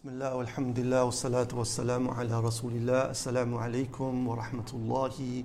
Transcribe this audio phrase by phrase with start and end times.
[0.00, 5.44] بسم الله والحمد لله والصلاة والسلام على رسول الله السلام عليكم ورحمة الله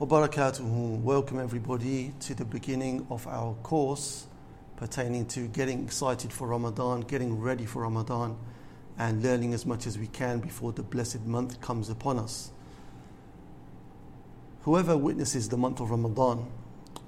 [0.00, 4.26] وبركاته Welcome everybody to the beginning of our course
[4.76, 8.36] pertaining to getting excited for Ramadan, getting ready for Ramadan
[8.98, 12.52] and learning as much as we can before the blessed month comes upon us.
[14.64, 16.46] Whoever witnesses the month of Ramadan,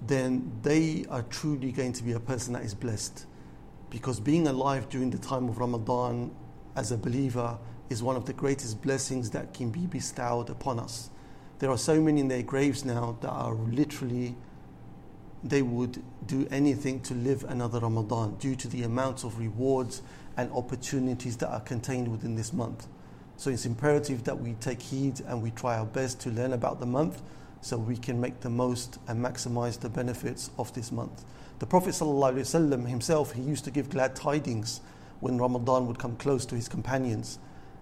[0.06, 3.26] then they are truly going to be a person that is blessed
[3.90, 6.30] because being alive during the time of Ramadan
[6.75, 7.57] as a believer
[7.89, 11.09] is one of the greatest blessings that can be bestowed upon us.
[11.59, 14.35] There are so many in their graves now that are literally,
[15.43, 20.01] they would do anything to live another Ramadan due to the amounts of rewards
[20.37, 22.87] and opportunities that are contained within this month.
[23.37, 26.79] So it's imperative that we take heed and we try our best to learn about
[26.79, 27.21] the month
[27.59, 31.23] so we can make the most and maximize the benefits of this month.
[31.59, 34.81] The Prophet ﷺ himself, he used to give glad tidings
[35.21, 37.39] when Ramadan would come close to his companions,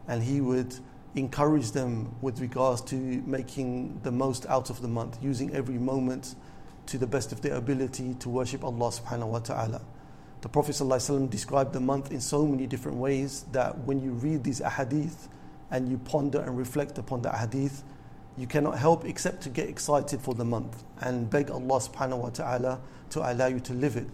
[0.07, 0.75] and he would
[1.15, 6.35] encourage them with regards to making the most out of the month, using every moment
[6.85, 9.81] to the best of their ability to worship Allah subhanahu wa ta'ala.
[10.41, 14.43] The Prophet ﷺ described the month in so many different ways that when you read
[14.43, 15.27] these ahadith
[15.69, 17.83] and you ponder and reflect upon the ahadith,
[18.37, 22.29] you cannot help except to get excited for the month and beg Allah subhanahu wa
[22.29, 22.79] ta'ala
[23.09, 24.07] to allow you to live it.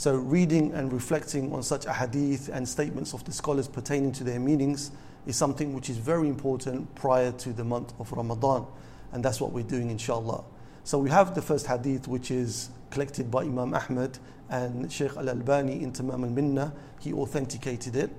[0.00, 4.40] So, reading and reflecting on such ahadith and statements of the scholars pertaining to their
[4.40, 4.92] meanings
[5.26, 8.64] is something which is very important prior to the month of Ramadan,
[9.12, 10.42] and that's what we're doing, inshallah.
[10.84, 15.28] So, we have the first hadith which is collected by Imam Ahmad and Sheikh Al
[15.28, 18.10] Albani in Tamam al Minna, he authenticated it.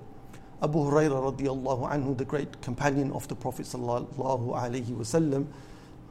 [0.62, 5.48] Abu Hurairah radiallahu anhu, the great companion of the Prophet sallallahu alaihi wasallam,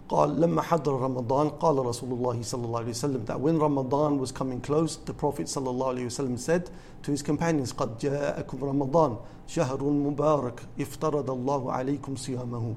[0.09, 4.31] قال لما حضر رمضان قال رسول الله صلى الله عليه وسلم that when Ramadan was
[4.31, 6.69] coming close the Prophet صلى الله عليه وسلم said
[7.01, 12.75] to his companions قد جاءكم رمضان شهر مبارك افترض الله عليكم صيامه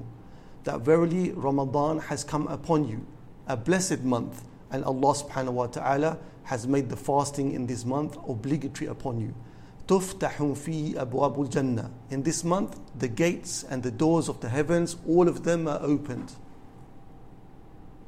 [0.63, 3.05] that verily Ramadan has come upon you
[3.47, 8.17] a blessed month and Allah subhanahu wa ta'ala has made the fasting in this month
[8.27, 9.33] obligatory upon you
[9.87, 14.97] تفتح في أبواب الجنة in this month the gates and the doors of the heavens
[15.07, 16.33] all of them are opened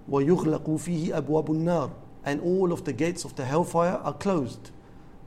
[0.09, 1.89] ويغلق فيه أبواب النار
[2.25, 4.71] and all of the gates of the hellfire are closed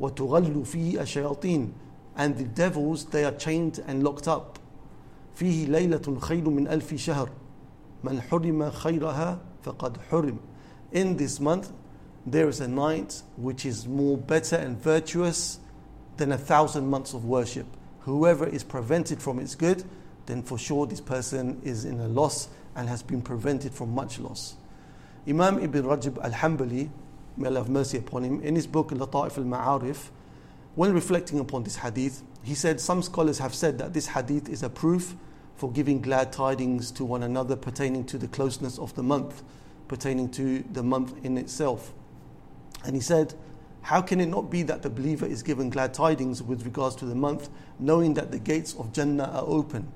[0.01, 1.73] وتغل فيه الشياطين
[2.17, 4.59] and the devils they are chained and locked up
[5.35, 7.31] فيه ليلة خير من ألف شهر
[8.05, 10.39] من حرم خيرها فقد حرم
[10.93, 11.73] in this month
[12.27, 15.59] there is a night which is more better and virtuous
[16.17, 17.67] than a thousand months of worship
[18.01, 19.85] whoever is prevented from its good
[20.27, 24.19] then for sure this person is in a loss and has been prevented from much
[24.19, 24.55] loss
[25.30, 26.90] Imam Ibn Rajab al Hanbali,
[27.38, 30.10] may Allah have mercy upon him, in his book Lata'if al Ma'arif,
[30.74, 34.64] when reflecting upon this hadith, he said some scholars have said that this hadith is
[34.64, 35.16] a proof
[35.56, 39.44] for giving glad tidings to one another pertaining to the closeness of the month,
[39.88, 41.94] pertaining to the month in itself.
[42.84, 43.36] And he said,
[43.84, 47.06] How can it not be that the believer is given glad tidings with regards to
[47.06, 49.92] the month, knowing that the gates of Jannah are open?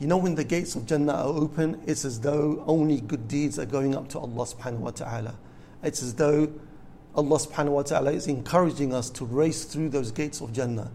[0.00, 3.58] You know, when the gates of Jannah are open, it's as though only good deeds
[3.58, 5.34] are going up to Allah subhanahu wa ta'ala.
[5.84, 6.52] It's as though
[7.14, 10.90] Allah subhanahu wa ta'ala is encouraging us to race through those gates of Jannah.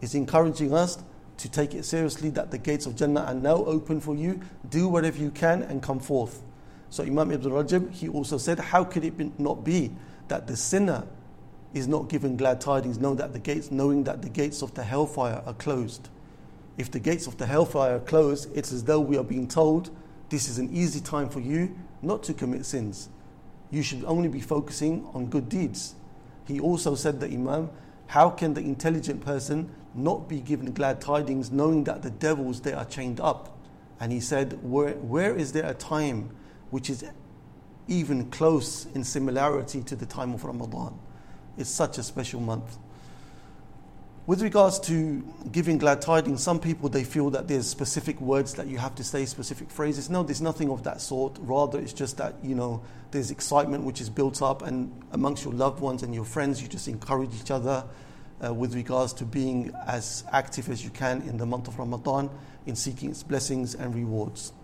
[0.00, 0.98] It's encouraging us
[1.36, 4.40] to take it seriously that the gates of Jannah are now open for you.
[4.70, 6.42] Do whatever you can and come forth.
[6.88, 9.92] So Imam Ibn Rajab, he also said, how could it be, not be
[10.28, 11.06] that the sinner
[11.74, 14.84] is not given glad tidings, know that the gates, knowing that the gates of the
[14.84, 16.08] hellfire are closed?
[16.78, 19.90] If the gates of the hellfire are closed, it's as though we are being told
[20.30, 23.08] this is an easy time for you not to commit sins.
[23.70, 25.94] You should only be focusing on good deeds.
[26.46, 27.70] He also said that Imam,
[28.06, 32.72] how can the intelligent person not be given glad tidings knowing that the devils they
[32.72, 33.58] are chained up?
[34.00, 36.30] And he said, where, where is there a time
[36.70, 37.04] which is
[37.88, 40.98] even close in similarity to the time of Ramadan?
[41.56, 42.78] It's such a special month.
[44.32, 48.66] With regards to giving glad tidings, some people they feel that there's specific words that
[48.66, 50.08] you have to say, specific phrases.
[50.08, 51.36] No, there's nothing of that sort.
[51.42, 55.52] Rather, it's just that you know there's excitement which is built up, and amongst your
[55.52, 57.84] loved ones and your friends, you just encourage each other
[58.42, 62.30] uh, with regards to being as active as you can in the month of Ramadan
[62.64, 64.54] in seeking its blessings and rewards.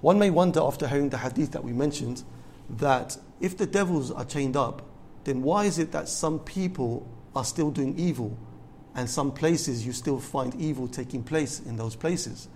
[0.00, 2.24] One may wonder after hearing the hadith that we mentioned
[2.70, 4.80] that if the devils are chained up,
[5.24, 7.06] then why is it that some people
[7.36, 8.34] are still doing evil?
[8.98, 12.48] And some places you still find evil taking place in those places.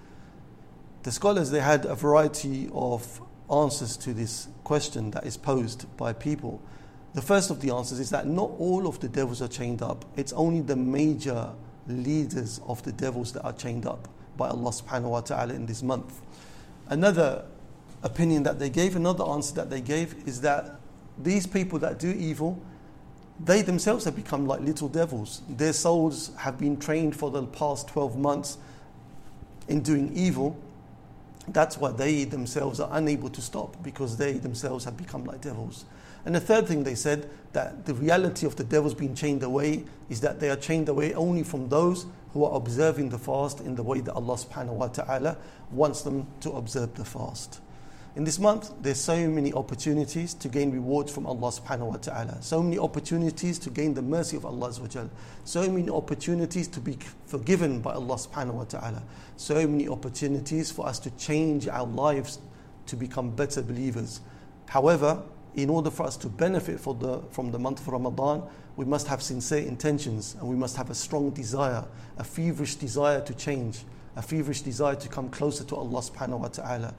[1.04, 6.12] The scholars they had a variety of answers to this question that is posed by
[6.12, 6.60] people.
[7.14, 10.04] The first of the answers is that not all of the devils are chained up.
[10.16, 11.50] It's only the major
[11.86, 15.80] leaders of the devils that are chained up by Allah subhanahu wa ta'ala in this
[15.80, 16.22] month.
[16.88, 17.44] Another
[18.02, 20.80] opinion that they gave, another answer that they gave is that
[21.16, 22.60] these people that do evil,
[23.40, 25.42] they themselves have become like little devils.
[25.48, 28.58] Their souls have been trained for the past 12 months
[29.68, 30.56] in doing evil.
[31.48, 35.84] That's why they themselves are unable to stop because they themselves have become like devils.
[36.24, 39.84] And the third thing they said that the reality of the devils being chained away
[40.08, 43.74] is that they are chained away only from those who are observing the fast in
[43.74, 45.36] the way that Allah subhanahu wa ta'ala
[45.70, 47.60] wants them to observe the fast.
[48.14, 52.42] In this month, there's so many opportunities to gain rewards from Allah subhanahu wa ta'ala.
[52.42, 55.08] So many opportunities to gain the mercy of Allah subhanahu
[55.44, 59.02] So many opportunities to be forgiven by Allah subhanahu wa ta'ala.
[59.38, 62.38] So many opportunities for us to change our lives
[62.86, 64.20] to become better believers.
[64.66, 65.22] However,
[65.54, 68.42] in order for us to benefit the, from the month of Ramadan,
[68.76, 71.84] we must have sincere intentions and we must have a strong desire,
[72.18, 73.84] a feverish desire to change,
[74.16, 76.94] a feverish desire to come closer to Allah subhanahu wa ta'ala.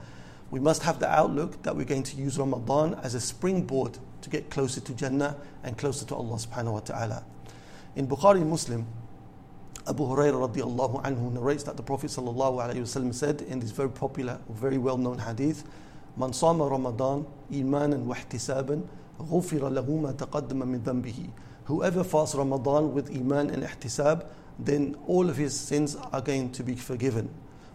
[0.53, 4.31] We must have the outlook that we're going to use Ramadan as a springboard to
[4.31, 7.25] get closer to Jannah and closer to Allah subhanahu wa ta'ala.
[7.97, 8.87] In Bukhari Muslim,
[9.87, 13.91] Abu Hurairah radiallahu anhu narrates that the Prophet sallallahu alayhi wasallam said in this very
[13.91, 15.65] popular, very well known hadith,
[16.19, 18.81] من صام رمضان إيمانا واحتسابا
[19.20, 21.29] غفر له ما تقدم من ذنبه
[21.67, 24.26] Whoever fasts Ramadan with iman and ihtisab,
[24.59, 27.29] then all of his sins are going to be forgiven.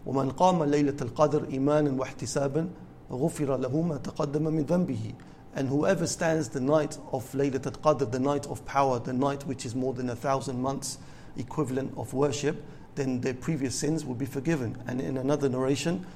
[0.06, 2.68] ومن قام ليلة القدر إيمانا واحتسابا
[3.12, 5.14] غفر له ما تقدم من ذنبه
[5.56, 9.64] and whoever stands the night of Laylat al-Qadr, the night of power, the night which
[9.64, 10.98] is more than a thousand months
[11.36, 12.62] equivalent of worship,
[12.96, 14.76] then their previous sins will be forgiven.
[14.86, 16.06] And in another narration,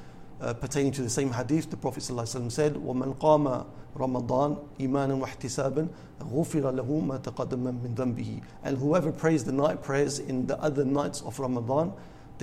[0.41, 3.67] uh, pertaining to the same hadith, the Prophet ﷺ said, وَمَنْ قَامَ
[3.97, 5.89] رَمَضَانَ إِيمَانًا وَاحْتِسَابًا
[6.21, 10.85] غُفِرَ لَهُ مَا تَقَدَّمَ مِنْ ذَنْبِهِ And whoever prays the night prayers in the other
[10.85, 11.93] nights of Ramadan,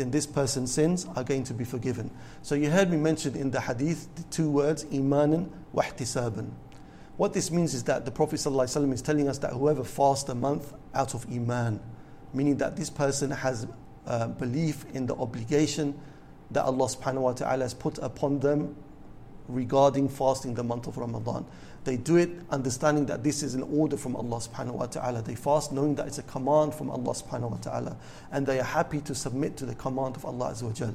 [0.00, 2.11] then this person's sins are going to be forgiven.
[2.41, 6.50] So you heard me mention in the hadith the two words, imanan wa ihtisaban.
[7.19, 10.35] What this means is that the Prophet ﷺ is telling us that whoever fasts a
[10.35, 11.81] month out of iman,
[12.32, 13.67] meaning that this person has
[14.06, 16.00] uh, belief in the obligation
[16.50, 18.75] that Allah subhanahu wa ta'ala has put upon them
[19.49, 21.44] regarding fasting the month of Ramadan.
[21.85, 25.23] They do it understanding that this is an order from Allah subhanahu wa ta'ala.
[25.23, 27.97] They fast knowing that it's a command from Allah subhanahu wa ta'ala.
[28.31, 30.93] And they are happy to submit to the command of Allah azza wa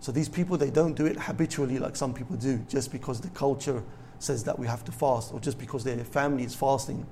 [0.00, 3.30] So these people, they don't do it habitually like some people do, just because the
[3.30, 3.82] culture
[4.18, 7.06] says that we have to fast, or just because their family is fasting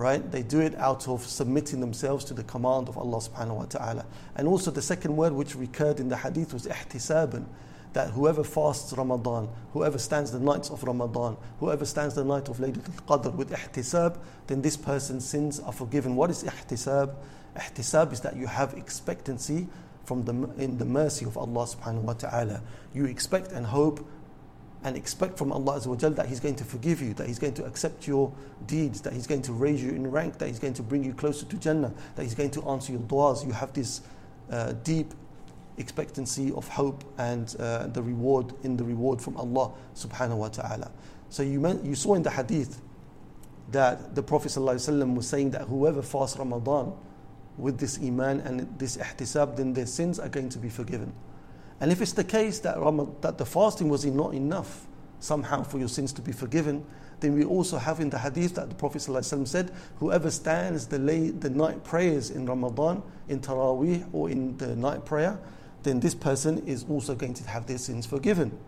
[0.00, 0.32] right?
[0.32, 4.06] They do it out of submitting themselves to the command of Allah subhanahu wa ta'ala.
[4.34, 7.44] And also the second word which recurred in the hadith was ihtisaban,
[7.92, 12.58] that whoever fasts Ramadan, whoever stands the nights of Ramadan, whoever stands the night of
[12.58, 16.16] Laylatul Qadr with ihtisab, then this person's sins are forgiven.
[16.16, 17.14] What is ihtisab?
[17.56, 19.66] Ihtisab is that you have expectancy
[20.04, 20.32] from the,
[20.62, 22.62] in the mercy of Allah subhanahu wa ta'ala.
[22.94, 24.06] You expect and hope
[24.82, 28.06] and expect from Allah that He's going to forgive you, that He's going to accept
[28.06, 28.32] your
[28.66, 31.12] deeds, that He's going to raise you in rank, that He's going to bring you
[31.12, 33.46] closer to Jannah, that He's going to answer your du'as.
[33.46, 34.00] You have this
[34.50, 35.12] uh, deep
[35.80, 40.92] expectancy of hope and uh, the reward in the reward from Allah subhanahu wa ta'ala.
[41.30, 42.80] So you, meant, you saw in the hadith
[43.72, 46.92] that the Prophet ﷺ was saying that whoever fasts Ramadan
[47.56, 51.12] with this iman and this ihtisab, then their sins are going to be forgiven.
[51.80, 52.76] And if it's the case that,
[53.22, 54.86] that the fasting was not enough
[55.20, 56.84] somehow for your sins to be forgiven,
[57.20, 60.98] then we also have in the hadith that the Prophet ﷺ said, whoever stands the,
[60.98, 65.38] lay, the night prayers in Ramadan, in Taraweeh or in the night prayer,
[65.82, 68.58] then this person is also going to have their sins forgiven.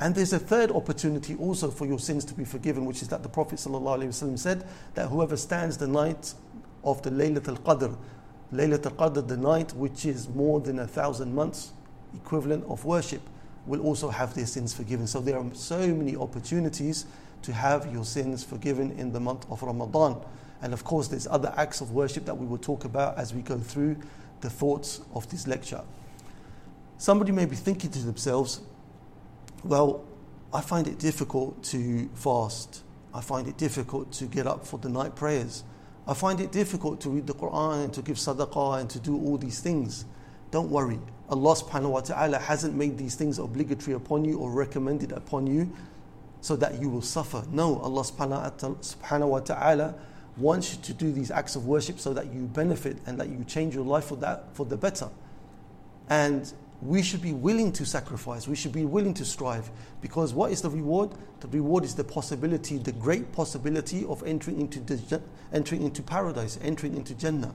[0.00, 3.22] And there's a third opportunity also for your sins to be forgiven, which is that
[3.22, 6.34] the Prophet ﷺ said that whoever stands the night
[6.82, 7.96] of the Laylat al-Qadr,
[8.52, 11.72] Laylat al-Qadr, the night which is more than a thousand months,
[12.14, 13.22] equivalent of worship
[13.66, 15.06] will also have their sins forgiven.
[15.06, 17.06] So there are so many opportunities
[17.42, 20.20] to have your sins forgiven in the month of Ramadan.
[20.60, 23.42] And of course, there's other acts of worship that we will talk about as we
[23.42, 23.96] go through
[24.40, 25.82] the thoughts of this lecture.
[26.98, 28.60] Somebody may be thinking to themselves,
[29.62, 30.04] well,
[30.52, 32.82] I find it difficult to fast.
[33.12, 35.64] I find it difficult to get up for the night prayers.
[36.06, 39.16] I find it difficult to read the Quran and to give sadaqah and to do
[39.16, 40.04] all these things.
[40.50, 41.00] Don't worry.
[41.30, 45.72] Allah subhanahu wa ta'ala hasn't made these things obligatory upon you or recommended upon you
[46.42, 47.42] so that you will suffer.
[47.50, 49.94] No, Allah subhanahu wa ta'ala
[50.36, 53.42] wants you to do these acts of worship so that you benefit and that you
[53.44, 55.08] change your life for that for the better.
[56.10, 56.52] And
[56.84, 59.70] we should be willing to sacrifice, we should be willing to strive.
[60.00, 61.10] Because what is the reward?
[61.40, 65.22] The reward is the possibility, the great possibility of entering into, the,
[65.52, 67.54] entering into paradise, entering into Jannah.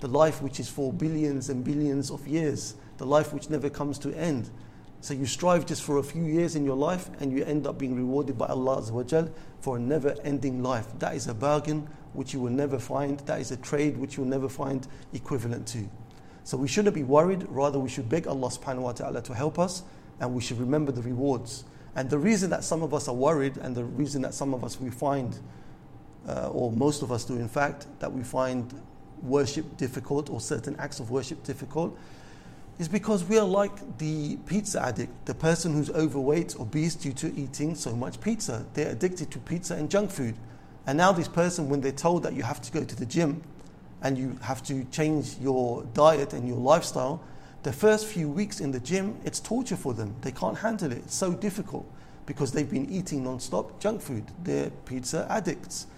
[0.00, 3.98] the life which is for billions and billions of years, the life which never comes
[3.98, 4.50] to end.
[5.00, 7.78] So you strive just for a few years in your life and you end up
[7.78, 8.82] being rewarded by Allah
[9.60, 10.86] for a never ending life.
[10.98, 13.20] That is a bargain which you will never find.
[13.20, 15.88] That is a trade which you will never find equivalent to.
[16.46, 19.58] So we shouldn't be worried, rather, we should beg Allah subhanahu wa ta'ala to help
[19.58, 19.82] us
[20.20, 21.64] and we should remember the rewards.
[21.96, 24.62] And the reason that some of us are worried and the reason that some of
[24.62, 25.36] us we find,
[26.28, 28.80] uh, or most of us do in fact, that we find
[29.22, 31.98] worship difficult or certain acts of worship difficult
[32.78, 37.12] is because we are like the pizza addict, the person who's overweight, or obese due
[37.14, 38.64] to eating so much pizza.
[38.74, 40.36] They're addicted to pizza and junk food.
[40.86, 43.42] And now, this person, when they're told that you have to go to the gym
[44.06, 47.20] and you have to change your diet and your lifestyle,
[47.64, 50.14] the first few weeks in the gym, it's torture for them.
[50.20, 50.98] They can't handle it.
[50.98, 51.84] It's so difficult
[52.24, 54.24] because they've been eating non stop junk food.
[54.44, 55.88] They're pizza addicts.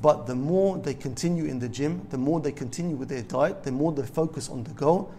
[0.00, 3.64] But the more they continue in the gym, the more they continue with their diet,
[3.64, 5.12] the more they focus on the goal,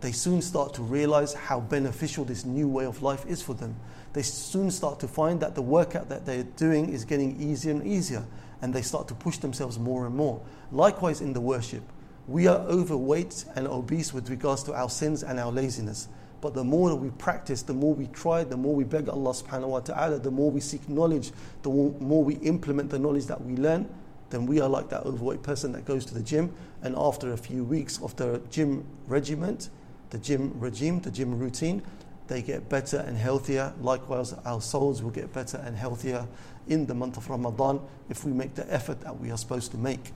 [0.00, 3.76] they soon start to realize how beneficial this new way of life is for them.
[4.12, 7.86] They soon start to find that the workout that they're doing is getting easier and
[7.86, 8.24] easier,
[8.62, 10.40] and they start to push themselves more and more.
[10.72, 11.82] Likewise, in the worship,
[12.26, 16.08] we are overweight and obese with regards to our sins and our laziness.
[16.40, 19.68] But the more we practice, the more we try, the more we beg Allah subhanahu
[19.68, 21.32] wa ta'ala, the more we seek knowledge,
[21.62, 23.88] the more we implement the knowledge that we learn,
[24.30, 27.36] then we are like that overweight person that goes to the gym and after a
[27.36, 29.70] few weeks of the gym regiment,
[30.10, 31.82] the gym regime, the gym routine,
[32.28, 33.72] they get better and healthier.
[33.80, 36.26] Likewise, our souls will get better and healthier
[36.68, 39.78] in the month of Ramadan if we make the effort that we are supposed to
[39.78, 40.12] make.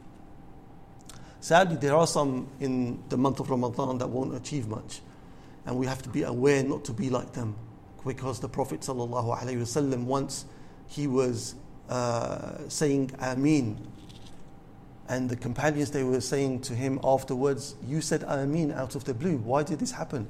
[1.41, 5.01] Sadly, there are some in the month of Ramadan that won't achieve much.
[5.65, 7.57] And we have to be aware not to be like them.
[8.05, 10.47] Because the Prophet ﷺ once
[10.87, 11.55] he was
[11.89, 13.79] uh, saying Ameen
[15.09, 19.13] and the companions, they were saying to him afterwards, You said Ameen out of the
[19.15, 19.37] blue.
[19.39, 20.29] Why did this happen?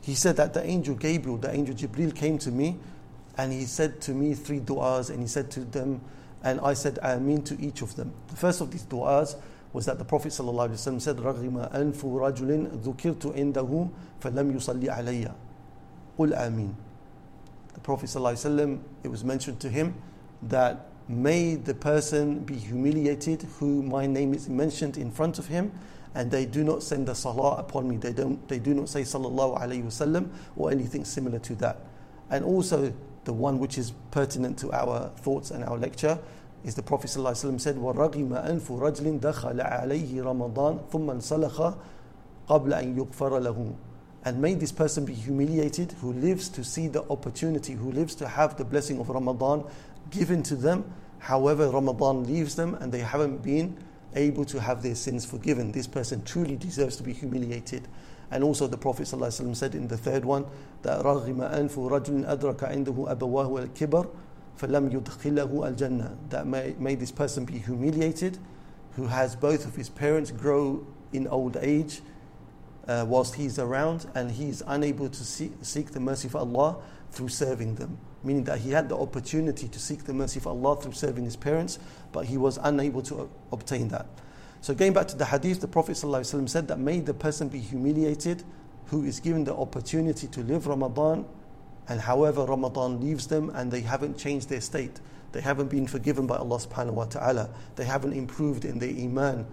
[0.00, 2.76] He said that the angel Gabriel, the angel Jibril came to me
[3.36, 6.00] and he said to me three du'as and he said to them,
[6.42, 8.12] and I said Ameen to each of them.
[8.28, 9.36] The first of these du'as
[9.72, 15.34] was that the Prophet ﷺ said, رَغِمَ أَنْفُ رَجُلٍ ذُكِرْتُ عِنْدَهُ فَلَمْ يُصَلِّ عَلَيَّ
[16.18, 16.72] قُلْ آمين
[17.74, 19.94] The Prophet ﷺ, it was mentioned to him
[20.42, 25.72] that may the person be humiliated who my name is mentioned in front of him
[26.14, 27.96] and they do not send a salah upon me.
[27.96, 31.80] They, don't, they do not say sallallahu alayhi wasallam or anything similar to that.
[32.30, 32.92] And also
[33.24, 36.18] the one which is pertinent to our thoughts and our lecture
[36.64, 41.78] is the Prophet ﷺ said, وَرَغِمَ أَنْفُ رَجْلٍ دَخَلَ عَلَيْهِ رَمَضَانَ ثُمَّ انْسَلَخَ
[42.48, 43.76] قَبْلَ أَنْ يُغْفَرَ لَهُ
[44.24, 48.26] And may this person be humiliated who lives to see the opportunity, who lives to
[48.26, 49.64] have the blessing of Ramadan
[50.10, 50.84] given to them.
[51.18, 53.76] However, Ramadan leaves them and they haven't been
[54.14, 55.72] able to have their sins forgiven.
[55.72, 57.86] This person truly deserves to be humiliated.
[58.30, 60.46] And also the Prophet ﷺ said in the third one
[60.82, 64.08] that رَغِمَ أَنْفُ رَجُلٍ أَدْرَكَ عِنْدَهُ أَبَوَاهُ الْكِبَرِ
[64.58, 68.38] فَلَمْ يُدْخِلَهُ الْجَنَّةِ That may, may this person be humiliated
[68.92, 72.00] who has both of his parents grow in old age
[72.88, 76.78] uh, whilst he's around and he's unable to see, seek the mercy of Allah
[77.10, 80.76] through serving them meaning that he had the opportunity to seek the mercy of Allah
[80.76, 81.78] through serving his parents,
[82.11, 84.05] but he was unable to obtain that.
[84.61, 87.59] So, going back to the hadith, the Prophet ﷺ said that may the person be
[87.59, 88.43] humiliated
[88.87, 91.25] who is given the opportunity to live Ramadan,
[91.87, 94.99] and however Ramadan leaves them and they haven't changed their state,
[95.31, 99.47] they haven't been forgiven by Allah subhanahu wa ta'ala, they haven't improved in their iman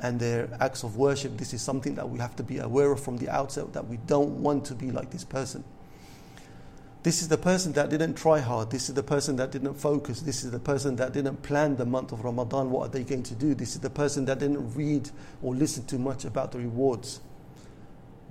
[0.00, 1.36] and their acts of worship.
[1.36, 3.98] This is something that we have to be aware of from the outset that we
[4.06, 5.64] don't want to be like this person.
[7.02, 8.70] This is the person that didn't try hard.
[8.70, 10.20] This is the person that didn't focus.
[10.20, 12.70] This is the person that didn't plan the month of Ramadan.
[12.70, 13.54] What are they going to do?
[13.54, 15.10] This is the person that didn't read
[15.42, 17.20] or listen too much about the rewards.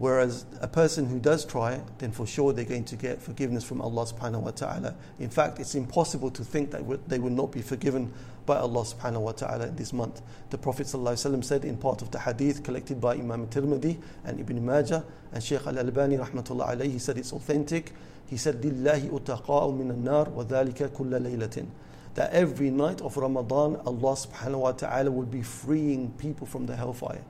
[0.02, 3.82] Whereas a person who does try, then for sure they're going to get forgiveness from
[3.82, 4.96] Allah subhanahu wa ta'ala.
[5.20, 8.12] In fact, it's impossible to think that they will not be forgiven
[8.48, 10.24] by Allah subhanahu wa ta'ala in this month.
[10.50, 14.66] The Prophet ﷺ said in part of the hadith collected by Imam Tirmidhi and Ibn
[14.66, 17.94] Majah and Shaykh Al Albani rahmatullah alayhi said it's authentic.
[18.26, 21.68] He said, Lillahi utaqa'u min nar wa dhalika kulla laylatin.
[22.16, 26.76] That every night of Ramadan, Allah subhanahu wa ta'ala will be freeing people from the
[26.76, 27.24] hellfire.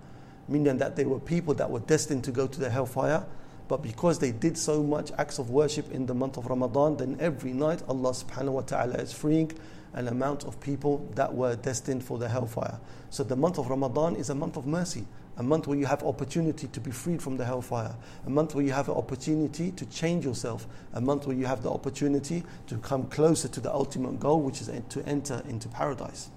[0.51, 3.25] Meaning that there were people that were destined to go to the hellfire,
[3.67, 7.17] but because they did so much acts of worship in the month of Ramadan, then
[7.19, 9.51] every night Allah subhanahu wa ta'ala is freeing
[9.93, 12.79] an amount of people that were destined for the hellfire.
[13.09, 15.05] So the month of Ramadan is a month of mercy
[15.37, 18.63] a month where you have opportunity to be freed from the hellfire, a month where
[18.63, 22.77] you have an opportunity to change yourself, a month where you have the opportunity to
[22.77, 26.29] come closer to the ultimate goal, which is to enter into paradise.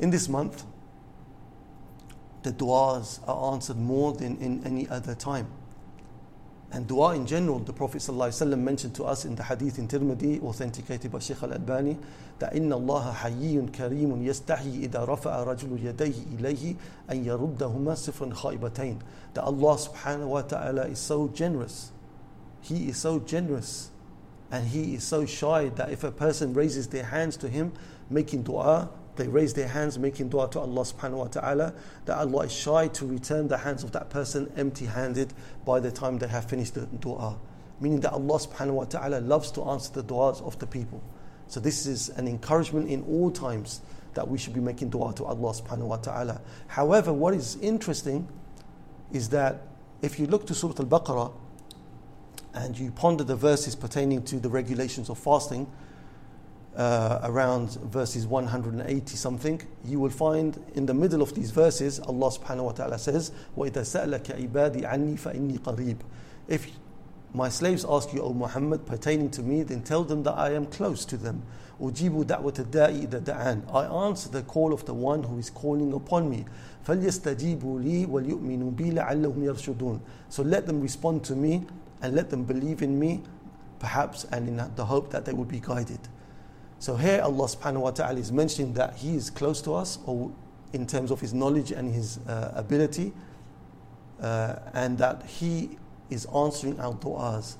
[0.00, 0.64] In this month,
[2.43, 5.47] the du'as are answered more than in any other time.
[6.71, 10.43] And dua in general, the Prophet ﷺ mentioned to us in the hadith in Tirmidhi,
[10.43, 11.97] authenticated by Shaykh al-Albani,
[12.37, 16.75] that إِنَّ اللَّهَ حَيِّيٌّ كَرِيمٌ يَسْتَحْيِي إِذَا رَفَعَ رَجُلُ يَدَيْهِ إِلَيْهِ
[17.09, 18.99] أَن يَرُدَّهُمَا صِفْرًا خَائِبَتَيْن
[19.33, 21.91] That Allah subhanahu wa ta'ala is so generous.
[22.61, 23.89] He is so generous.
[24.51, 27.73] And He is so shy that if a person raises their hands to Him,
[28.11, 31.74] making dua, they raise their hands making dua to Allah subhanahu wa ta'ala,
[32.06, 35.32] that Allah is shy to return the hands of that person empty handed
[35.64, 37.36] by the time they have finished the dua.
[37.80, 41.02] Meaning that Allah subhanahu wa ta'ala loves to answer the duas of the people.
[41.48, 43.80] So this is an encouragement in all times
[44.14, 46.40] that we should be making dua to Allah subhanahu wa ta'ala.
[46.68, 48.28] However, what is interesting
[49.12, 49.62] is that
[50.02, 51.32] if you look to Surah Al Baqarah
[52.54, 55.70] and you ponder the verses pertaining to the regulations of fasting,
[56.75, 62.31] uh, around verses 180 something, you will find in the middle of these verses, Allah
[62.31, 65.97] subhanahu wa ta'ala says, وَإِذَا سَأْلَكَ عِبَادِي عَنِّي فَإِنِّي قَرِيبٌ
[66.47, 66.67] If
[67.33, 70.67] my slaves ask you, O Muhammad, pertaining to me, then tell them that I am
[70.67, 71.43] close to them.
[71.81, 75.91] أُجِيبُ دَعْوَةَ الدَّاءِ إِذَا دَعَانِ I answer the call of the one who is calling
[75.91, 76.45] upon me.
[76.87, 81.65] فَلْيَسْتَجِيبُوا لِي وَلْيُؤْمِنُوا بِي لَعَلَّهُمْ يَرْشُدُونَ So let them respond to me
[82.01, 83.21] and let them believe in me,
[83.79, 85.99] perhaps, and in the hope that they will be guided.
[86.78, 90.30] So here Allah subhanahu wa ta'ala is mentioning that He is close to us or
[90.72, 93.12] in terms of His knowledge and His uh, ability
[94.20, 95.78] uh, and that He
[96.10, 97.56] is answering our du'as.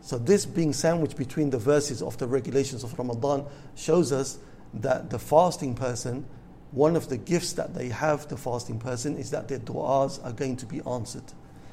[0.00, 3.44] So this being sandwiched between the verses of the regulations of Ramadan
[3.74, 4.38] shows us
[4.74, 6.24] that the fasting person,
[6.70, 10.32] one of the gifts that they have, the fasting person, is that their du'as are
[10.32, 11.24] going to be answered.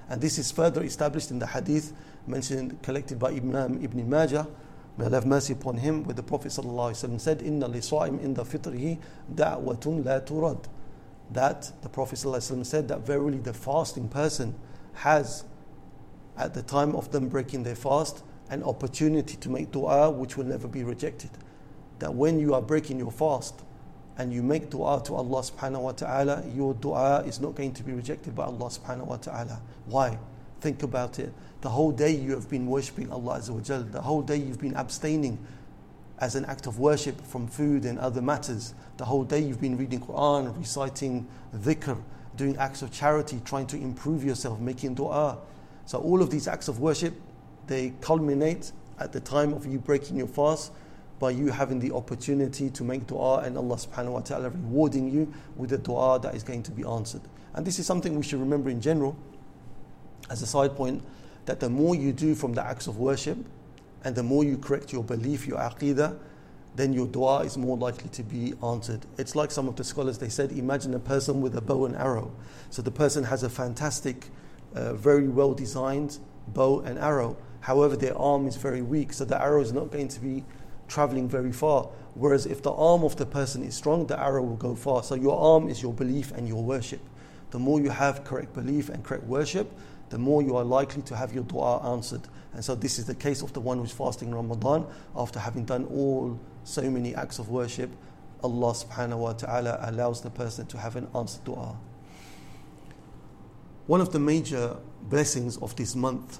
[0.09, 1.93] And this is further established in the hadith
[2.27, 4.47] mentioned, collected by Ibn Majah,
[4.97, 8.43] May Allah have mercy upon him, where the Prophet said, Inna li sa'im in the
[8.43, 8.97] fitrihi
[9.33, 10.65] da'watun la turad.
[11.31, 14.55] That the Prophet said that verily the fasting person
[14.93, 15.43] has,
[16.37, 20.45] at the time of them breaking their fast, an opportunity to make dua which will
[20.45, 21.31] never be rejected.
[21.99, 23.63] That when you are breaking your fast
[24.17, 27.83] and you make dua to Allah subhanahu wa ta'ala, your dua is not going to
[27.83, 29.61] be rejected by Allah subhanahu wa ta'ala.
[29.87, 30.19] Why?
[30.61, 31.33] Think about it.
[31.65, 33.81] The whole day you have been worshipping Allah Azza wa Jal.
[33.81, 35.39] The whole day you've been abstaining
[36.19, 38.75] as an act of worship from food and other matters.
[38.97, 41.25] The whole day you've been reading Quran, reciting
[41.55, 41.99] dhikr,
[42.35, 45.39] doing acts of charity, trying to improve yourself, making dua.
[45.87, 47.15] So all of these acts of worship,
[47.65, 50.71] they culminate at the time of you breaking your fast
[51.17, 55.33] by you having the opportunity to make dua and Allah subhanahu wa ta'ala rewarding you
[55.55, 57.21] with a dua that is going to be answered.
[57.55, 59.17] And this is something we should remember in general
[60.29, 61.01] as a side point
[61.45, 63.37] that the more you do from the acts of worship
[64.03, 66.17] and the more you correct your belief, your aqidah,
[66.75, 69.05] then your dua is more likely to be answered.
[69.17, 71.95] It's like some of the scholars, they said, imagine a person with a bow and
[71.95, 72.31] arrow.
[72.69, 74.29] So the person has a fantastic,
[74.73, 77.37] uh, very well designed bow and arrow.
[77.61, 80.43] However, their arm is very weak, so the arrow is not going to be
[80.87, 81.89] traveling very far.
[82.13, 85.01] Whereas if the arm of the person is strong, the arrow will go far.
[85.01, 87.01] So your arm is your belief and your worship.
[87.51, 89.71] The more you have correct belief and correct worship,
[90.09, 92.27] the more you are likely to have your dua answered.
[92.53, 95.85] And so this is the case of the one who's fasting Ramadan after having done
[95.85, 97.91] all so many acts of worship.
[98.43, 101.75] Allah subhanahu wa ta'ala allows the person to have an answered dua.
[103.87, 106.39] One of the major blessings of this month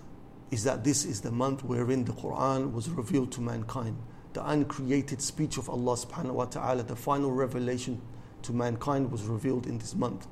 [0.52, 3.98] is that this is the month wherein the Quran was revealed to mankind.
[4.34, 8.02] The uncreated speech of Allah subhanahu wa ta'ala, the final revelation
[8.44, 10.28] to mankind was revealed in this month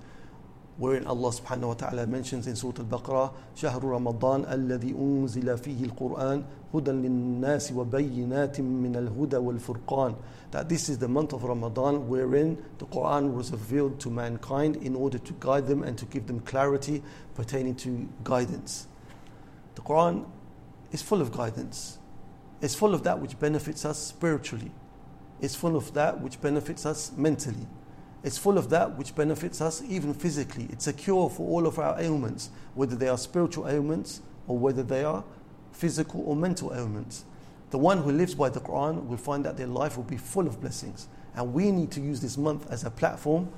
[0.79, 6.45] wherein Allah subhanahu wa ta'ala mentions in Surah Al-Baqarah شهر رمضان الذي أنزل فيه القرآن
[6.75, 10.15] هدى للناس وبينات من الهدى والفرقان
[10.53, 14.95] that this is the month of Ramadan wherein the Quran was revealed to mankind in
[14.95, 17.03] order to guide them and to give them clarity
[17.35, 18.87] pertaining to guidance.
[19.75, 20.27] The Quran
[20.93, 21.99] is full of guidance.
[22.61, 24.71] It's full of that which benefits us spiritually.
[25.41, 27.67] It's full of that which benefits us mentally.
[28.24, 30.68] It's full of that which benefits us even physically.
[30.72, 34.82] It's a cure for all of our ailments, whether they are spiritual ailments or whether
[34.82, 35.26] they are
[35.74, 37.26] physical or mental ailments.
[37.72, 40.48] The one who lives by the Quran will find that their life will be full
[40.48, 41.10] of blessings.
[41.36, 43.50] And we need to use this month as a platform,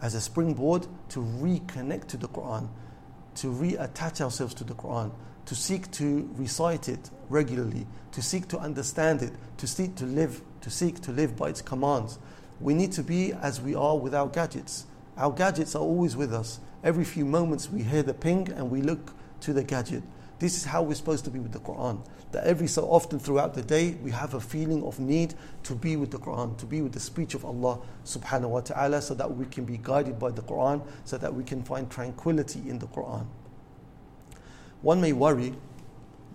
[0.00, 2.68] as a springboard to reconnect to the Quran,
[3.36, 5.10] to reattach ourselves to the Quran,
[5.46, 10.42] to seek to recite it regularly, to seek to understand it, to seek to live,
[10.60, 12.18] to seek to live by its commands
[12.60, 14.86] we need to be as we are with our gadgets.
[15.16, 16.60] Our gadgets are always with us.
[16.82, 20.02] Every few moments we hear the ping and we look to the gadget.
[20.38, 22.04] This is how we're supposed to be with the Quran.
[22.32, 25.96] That every so often throughout the day we have a feeling of need to be
[25.96, 29.36] with the Quran, to be with the speech of Allah subhanahu wa ta'ala, so that
[29.36, 32.86] we can be guided by the Quran, so that we can find tranquility in the
[32.88, 33.26] Quran.
[34.82, 35.54] One may worry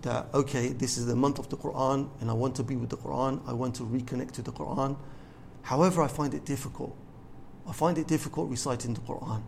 [0.02, 2.90] that, okay, this is the month of the Quran and I want to be with
[2.90, 4.96] the Quran, I want to reconnect to the Quran.
[5.62, 6.96] However, I find it difficult.
[7.66, 9.42] I find it difficult reciting the Quran.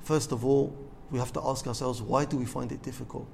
[0.00, 0.76] First of all,
[1.10, 3.28] we have to ask ourselves why do we find it difficult?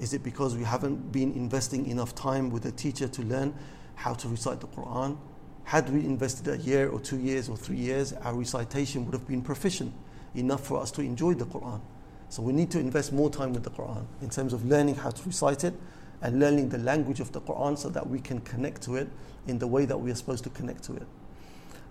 [0.00, 3.54] Is it because we haven't been investing enough time with a teacher to learn
[3.96, 5.18] how to recite the Quran?
[5.64, 9.26] Had we invested a year or two years or three years, our recitation would have
[9.26, 9.92] been proficient
[10.34, 11.80] enough for us to enjoy the Quran.
[12.28, 15.10] So we need to invest more time with the Quran in terms of learning how
[15.10, 15.74] to recite it
[16.21, 19.09] and learning the language of the Quran so that we can connect to it
[19.47, 21.07] in the way that we are supposed to connect to it.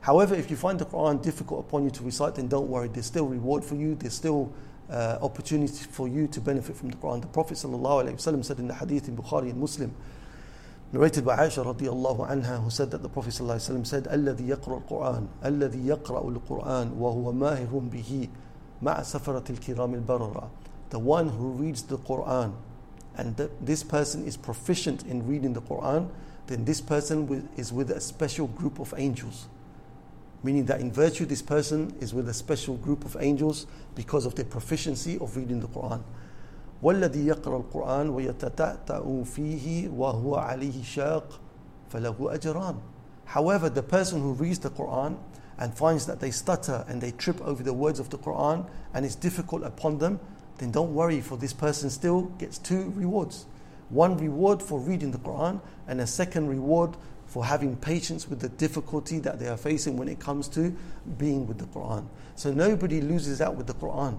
[0.01, 2.89] However, if you find the Quran difficult upon you to recite, then don't worry.
[2.89, 3.95] There's still reward for you.
[3.95, 4.53] There's still
[4.91, 7.21] uh, opportunity for you to benefit from the Quran.
[7.21, 9.95] The Prophet ﷺ said in the hadith in Bukhari and Muslim,
[10.93, 15.27] narrated by Aisha radiallahu anha, who said that the Prophet ﷺ said, الذي يقرأ القرآن
[15.45, 18.29] الذي يقرأ القرآن وهو ماهر به
[18.83, 20.51] مع سفرة الكرام البررة
[20.91, 22.53] The one who reads the Quran
[23.17, 26.09] and this person is proficient in reading the Quran,
[26.47, 29.49] then this person is with a special group of angels
[30.43, 34.35] meaning that in virtue this person is with a special group of angels because of
[34.35, 36.03] their proficiency of reading the Quran.
[36.83, 41.41] والذي يقرأ القرآن ويتتأتأ فيه وهو عليه شاق
[41.93, 42.77] فله أجران.
[43.25, 45.17] However, the person who reads the Quran
[45.59, 49.07] and finds that they stutter and they trip over the words of the Quran and
[49.07, 50.19] it's difficult upon them,
[50.58, 53.46] then don't worry, for this person still gets two rewards.
[53.90, 58.50] One reward for reading the Quran and a second reward for having patience with the
[58.50, 60.76] difficulty that they are facing when it comes to
[61.18, 62.08] being with the Quran.
[62.36, 64.18] So nobody loses out with the Quran.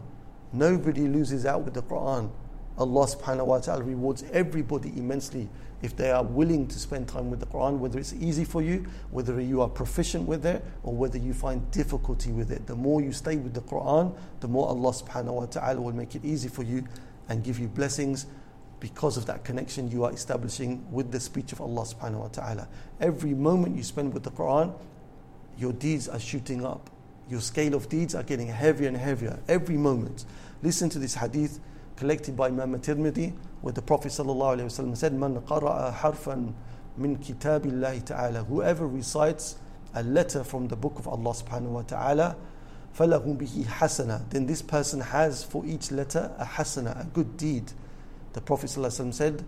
[0.53, 2.31] Nobody loses out with the Quran.
[2.79, 5.49] Allah subhanahu wa ta'ala rewards everybody immensely
[5.83, 8.87] if they are willing to spend time with the Quran, whether it's easy for you,
[9.11, 12.67] whether you are proficient with it, or whether you find difficulty with it.
[12.67, 16.15] The more you stay with the Quran, the more Allah subhanahu wa ta'ala will make
[16.15, 16.85] it easy for you
[17.29, 18.27] and give you blessings
[18.81, 22.69] because of that connection you are establishing with the speech of Allah subhanahu wa ta'ala.
[23.01, 24.75] Every moment you spend with the Quran,
[25.59, 26.91] your deeds are shooting up.
[27.29, 30.25] Your scale of deeds are getting heavier and heavier every moment.
[30.63, 31.61] Listen to this hadith
[31.97, 36.55] collected by Imam Tirmidhi, what the Prophet ﷺ said, Man qara'a harfan
[36.97, 38.45] min kitabillahi ta'ala.
[38.45, 39.57] Whoever recites
[39.95, 42.37] a letter from the book of Allah subhanahu wa ta'ala,
[42.97, 44.29] falahu bihi hasana.
[44.31, 47.73] Then this person has for each letter a hasana, a good deed.
[48.33, 49.45] The Prophet ﷺ said,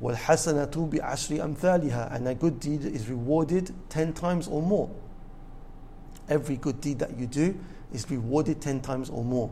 [0.00, 2.14] Wal hasanatu bi ashri amthaliha.
[2.14, 4.90] And a good deed is rewarded 10 times or more.
[6.28, 7.58] Every good deed that you do
[7.92, 9.50] is rewarded 10 times or more.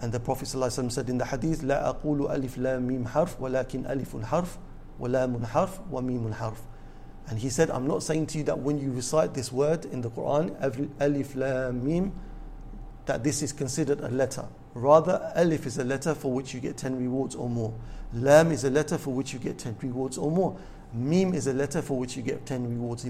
[0.00, 3.86] And the Prophet ﷺ said in the hadith, لا أقول ألف لا ميم حرف ولكن
[3.86, 4.58] ألف حرف
[5.00, 6.58] ولام حرف وميم حرف.
[7.28, 10.00] And he said, I'm not saying to you that when you recite this word in
[10.00, 10.54] the Quran,
[11.00, 12.12] alif lam mim,
[13.06, 14.44] that this is considered a letter.
[14.74, 17.74] Rather, alif is a letter for which you get 10 rewards or more.
[18.12, 20.56] Lam is a letter for which you get 10 rewards or more.
[20.92, 23.04] Mim is a letter for which you get 10 rewards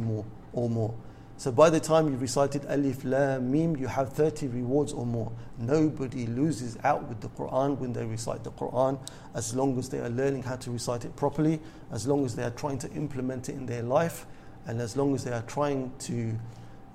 [0.52, 0.94] or more.
[1.41, 5.31] So by the time you recited Alif, Lam, Mim, you have 30 rewards or more.
[5.57, 8.99] Nobody loses out with the Quran when they recite the Quran
[9.33, 11.59] as long as they are learning how to recite it properly,
[11.91, 14.27] as long as they are trying to implement it in their life,
[14.67, 16.37] and as long as they are trying to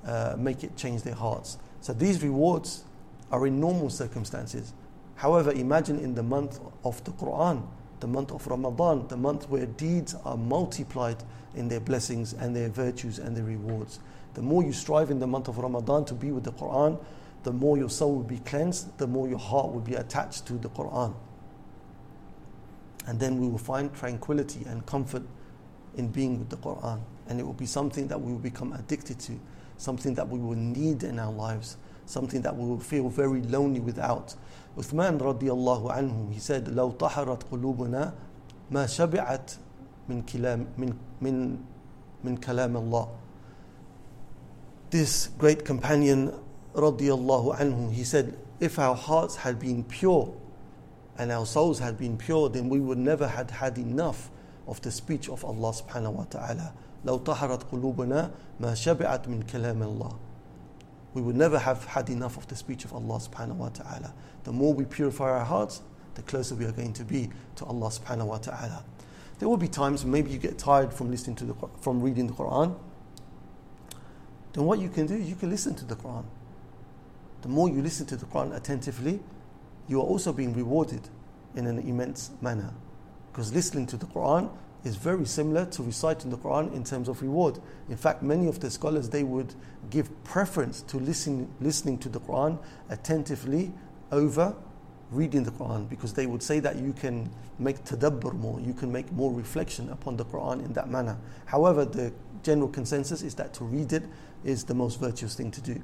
[0.06, 1.58] uh, make it change their hearts.
[1.80, 2.84] So these rewards
[3.32, 4.74] are in normal circumstances.
[5.16, 7.66] However, imagine in the month of the Quran,
[7.98, 11.24] the month of Ramadan, the month where deeds are multiplied
[11.56, 13.98] in their blessings and their virtues and their rewards.
[14.35, 16.99] The more you strive in the month of Ramadan to be with the Quran,
[17.43, 20.53] the more your soul will be cleansed, the more your heart will be attached to
[20.53, 21.13] the Quran.
[23.07, 25.23] And then we will find tranquility and comfort
[25.97, 27.01] in being with the Quran.
[27.27, 29.39] And it will be something that we will become addicted to,
[29.77, 31.77] something that we will need in our lives
[32.11, 34.35] something that we will feel very lonely without.
[34.77, 38.13] Uthman radiallahu anhu, he said, لو طهرت قلوبنا
[38.71, 39.51] ما شبعت
[40.09, 41.57] من كلام من من
[42.23, 43.07] من كلام الله.
[44.89, 46.33] This great companion
[46.73, 50.33] radiallahu anhu, he said, if our hearts had been pure
[51.17, 54.29] and our souls had been pure, then we would never had had enough
[54.67, 56.73] of the speech of Allah subhanahu wa ta'ala.
[57.05, 60.17] لو طهرت قلوبنا ما شبعت من كلام الله
[61.13, 64.13] we would never have had enough of the speech of Allah subhanahu wa ta'ala.
[64.43, 65.81] The more we purify our hearts,
[66.15, 68.83] the closer we are going to be to Allah subhanahu wa ta'ala.
[69.39, 72.33] There will be times maybe you get tired from listening to the from reading the
[72.33, 72.77] Quran.
[74.56, 76.24] Then what you can do, you can listen to the Quran.
[77.42, 79.20] The more you listen to the Quran attentively,
[79.86, 81.10] you are also being rewarded
[81.54, 82.72] in an immense manner.
[83.30, 84.50] Because listening to the Quran
[84.82, 87.58] is very similar to reciting the Quran in terms of reward.
[87.90, 89.54] In fact, many of the scholars they would
[89.90, 93.74] give preference to listen, listening to the Quran attentively
[94.10, 94.56] over
[95.10, 98.90] reading the Quran because they would say that you can make tadabbur more, you can
[98.90, 101.18] make more reflection upon the Quran in that manner.
[101.44, 104.04] However, the general consensus is that to read it
[104.45, 105.81] is the most virtuous thing to do.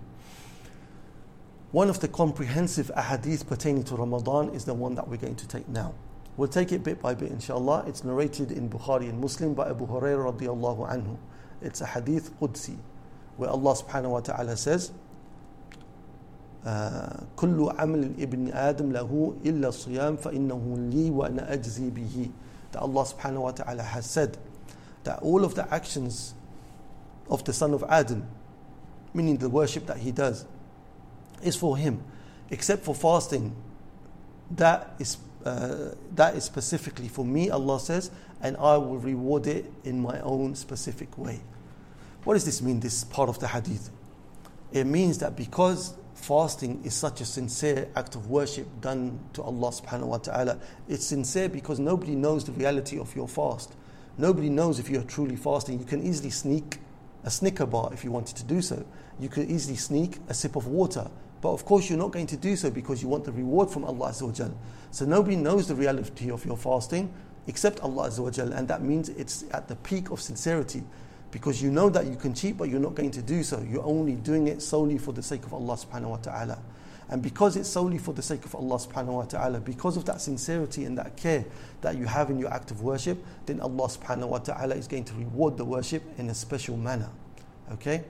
[1.71, 5.47] One of the comprehensive ahadith pertaining to Ramadan is the one that we're going to
[5.47, 5.93] take now.
[6.37, 7.85] We'll take it bit by bit, inshallah.
[7.87, 11.17] It's narrated in Bukhari and Muslim by Abu Hurairah radiallahu anhu.
[11.61, 12.77] It's a hadith Qudsi,
[13.37, 14.91] where Allah subhanahu wa ta'ala says,
[17.37, 22.29] كل عمل ابن آدم له إلا الصيام فإنه لي وأنا أجزي به
[22.73, 24.37] that Allah subhanahu wa ta'ala has said
[25.05, 26.33] that all of the actions
[27.29, 28.27] of the son of Adam
[29.14, 30.46] meaning the worship that he does
[31.42, 32.02] is for him
[32.50, 33.54] except for fasting
[34.50, 39.70] that is uh, that is specifically for me Allah says and I will reward it
[39.84, 41.40] in my own specific way
[42.24, 43.90] what does this mean this part of the hadith
[44.72, 49.70] it means that because fasting is such a sincere act of worship done to Allah
[49.70, 50.58] subhanahu wa ta'ala.
[50.88, 53.74] It's sincere because nobody knows the reality of your fast.
[54.16, 55.78] Nobody knows if you're truly fasting.
[55.78, 56.78] You can easily sneak
[57.24, 58.84] a Snicker bar if you wanted to do so.
[59.18, 61.10] You could easily sneak a sip of water.
[61.40, 63.84] But of course, you're not going to do so because you want the reward from
[63.84, 64.12] Allah.
[64.14, 67.12] So nobody knows the reality of your fasting
[67.46, 68.10] except Allah.
[68.36, 70.84] And that means it's at the peak of sincerity
[71.32, 73.60] because you know that you can cheat, but you're not going to do so.
[73.68, 76.58] You're only doing it solely for the sake of Allah subhanahu wa ta'ala.
[77.08, 80.20] And because it's solely for the sake of Allah subhanahu wa ta'ala, because of that
[80.20, 81.44] sincerity and that care
[81.82, 85.04] that you have in your act of worship, then Allah subhanahu wa ta'ala is going
[85.04, 87.10] to reward the worship in a special manner.
[87.72, 88.04] Okay?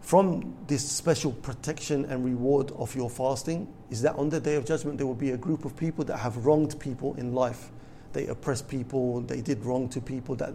[0.00, 4.64] From this special protection and reward of your fasting, is that on the day of
[4.64, 7.70] judgment there will be a group of people that have wronged people in life.
[8.12, 10.54] They oppressed people, they did wrong to people, that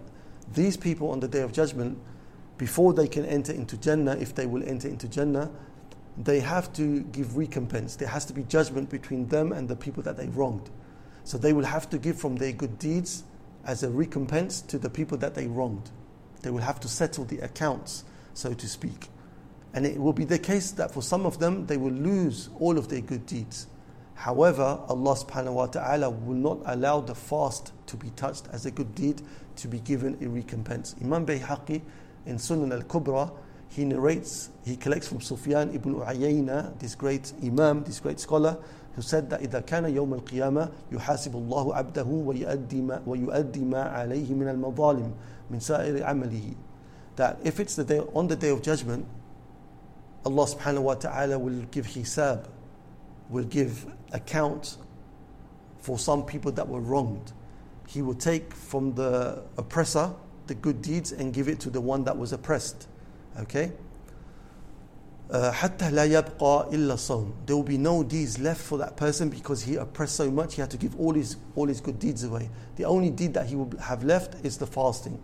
[0.54, 1.98] these people on the day of judgment,
[2.58, 5.52] before they can enter into Jannah, if they will enter into Jannah,
[6.18, 7.96] they have to give recompense.
[7.96, 10.70] There has to be judgment between them and the people that they wronged.
[11.24, 13.24] So they will have to give from their good deeds
[13.66, 15.90] as a recompense to the people that they wronged.
[16.42, 19.10] They will have to settle the accounts, so to speak.
[19.74, 22.78] And it will be the case that for some of them, they will lose all
[22.78, 23.68] of their good deeds.
[24.14, 28.72] However, Allah subhanahu wa ta'ala will not allow the fast to be touched as a
[28.72, 29.22] good deed
[29.58, 30.96] to be given a recompense.
[31.02, 31.82] Imam Bayhaqi
[32.26, 33.32] in Sunan al Kubra,
[33.69, 38.59] he narrates, he collects from Sufyan ibn Uyayna, this great Imam, this great scholar,
[38.95, 44.35] who said that إذا كان يوم القيامة يحاسب الله عبده ويؤدي ما, ويؤدي ما عليه
[44.35, 45.13] من المظالم
[45.51, 46.55] من سائر عمله
[47.17, 49.07] that if it's the day, on the day of judgment
[50.25, 52.47] Allah subhanahu wa ta'ala will give hisab
[53.29, 54.77] will give account
[55.79, 57.33] for some people that were wronged
[57.87, 60.13] he will take from the oppressor
[60.51, 62.89] the good deeds and give it to the one that was oppressed.
[63.41, 63.73] Okay?
[65.33, 67.33] حتى لا يبقى إلا الصوم.
[67.47, 70.57] There will be no deeds left for that person because he oppressed so much.
[70.57, 72.51] He had to give all his all his good deeds away.
[72.77, 75.21] The only deed that he will have left is the fasting.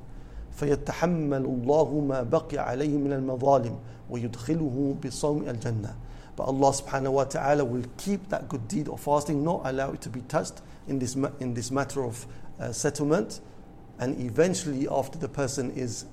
[0.61, 3.79] فيتحمل الله ما بقي عليه من المظالم
[4.11, 5.95] ويدخله بصوم الجنة.
[6.37, 10.03] But Allah subhanahu wa ta'ala will keep that good deed of fasting, not allow it
[10.03, 12.27] to be touched in this, in this matter of
[12.61, 13.41] uh, settlement,
[13.99, 16.05] and eventually, after the person is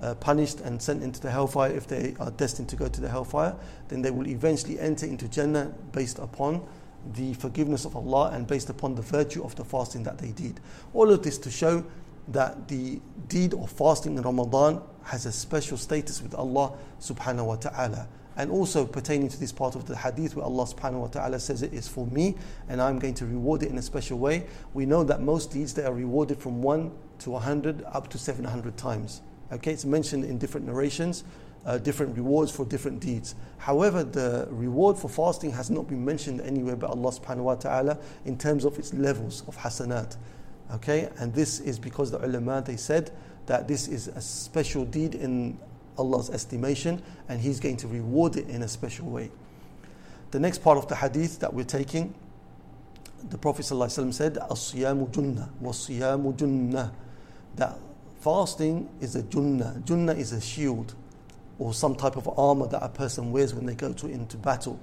[0.00, 3.08] uh, punished and sent into the hellfire, if they are destined to go to the
[3.08, 3.54] hellfire,
[3.88, 6.66] then they will eventually enter into Jannah based upon
[7.14, 10.60] the forgiveness of Allah and based upon the virtue of the fasting that they did.
[10.92, 11.84] All of this to show
[12.28, 17.56] that the deed of fasting in Ramadan has a special status with Allah subhanahu wa
[17.56, 21.40] ta'ala and also pertaining to this part of the hadith where Allah subhanahu wa ta'ala
[21.40, 22.34] says it is for me
[22.68, 24.46] and I'm going to reward it in a special way.
[24.74, 28.18] We know that most deeds they are rewarded from 1 to a 100 up to
[28.18, 29.22] 700 times.
[29.52, 31.24] Okay, it's mentioned in different narrations,
[31.64, 33.34] uh, different rewards for different deeds.
[33.58, 37.98] However, the reward for fasting has not been mentioned anywhere by Allah subhanahu wa ta'ala
[38.24, 40.16] in terms of its levels of hasanat.
[40.74, 43.12] Okay, and this is because the ulama they said
[43.46, 45.58] that this is a special deed in
[45.96, 49.30] Allah's estimation and He's going to reward it in a special way.
[50.32, 52.14] The next part of the hadith that we're taking,
[53.30, 56.92] the Prophet ﷺ said, As-siyamu junnah, was-siyamu junnah.
[57.54, 57.78] That
[58.26, 59.80] fasting is a junnah.
[59.84, 60.96] Junnah is a shield
[61.60, 64.80] or some type of armor that a person wears when they go to, into battle.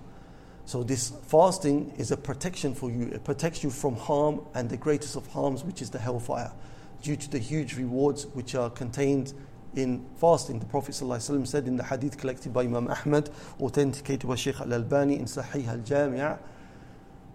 [0.63, 3.07] So this fasting is a protection for you.
[3.07, 6.53] It protects you from harm and the greatest of harms, which is the hellfire,
[7.01, 9.33] due to the huge rewards which are contained
[9.75, 10.59] in fasting.
[10.59, 13.29] The Prophet ﷺ said in the hadith collected by Imam Ahmad,
[13.59, 16.37] authenticated by Shaykh Al Albani in Sahih Al Jami',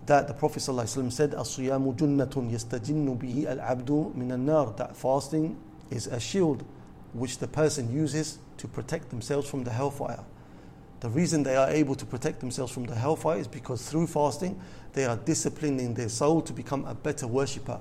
[0.06, 5.58] that the Prophet ﷺ said, "As-siyamu junnatun yastajinnu bihi al-abdu min an-nar." That fasting
[5.90, 6.64] is a shield
[7.12, 10.24] which the person uses to protect themselves from the hellfire.
[11.00, 14.60] The reason they are able to protect themselves from the hellfire is because through fasting
[14.94, 17.78] they are disciplining their soul to become a better worshipper.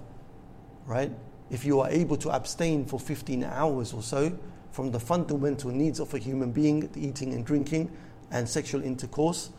[0.86, 1.12] Right?
[1.50, 4.38] If you are able to abstain for 15 hours or so
[4.72, 7.92] from the fundamental needs of a human being, eating and drinking
[8.32, 9.50] and sexual intercourse,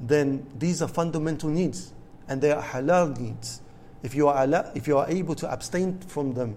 [0.00, 1.92] then these are fundamental needs
[2.28, 3.62] and they are halal needs.
[4.02, 6.54] If you are, if you are able to abstain from them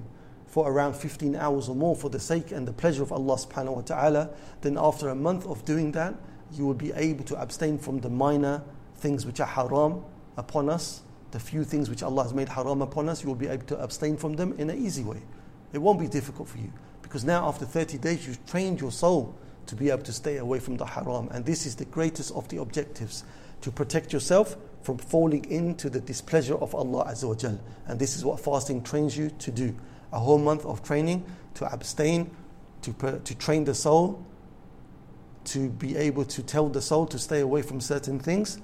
[0.52, 3.74] for around 15 hours or more for the sake and the pleasure of Allah subhanahu
[3.74, 6.14] wa ta'ala, then after a month of doing that,
[6.52, 8.62] you will be able to abstain from the minor
[8.98, 10.04] things which are haram
[10.36, 13.48] upon us, the few things which Allah has made haram upon us, you will be
[13.48, 15.22] able to abstain from them in an easy way.
[15.72, 19.34] It won't be difficult for you because now after 30 days you've trained your soul
[19.68, 22.50] to be able to stay away from the haram and this is the greatest of
[22.50, 23.24] the objectives
[23.62, 27.58] to protect yourself from falling into the displeasure of Allah Azza wa Jal.
[27.88, 29.74] And this is what fasting trains you to do
[30.13, 32.31] A whole month of training to abstain,
[32.83, 32.93] to,
[33.25, 34.25] to train the soul,
[35.45, 38.59] to be able to tell the soul to stay away from certain things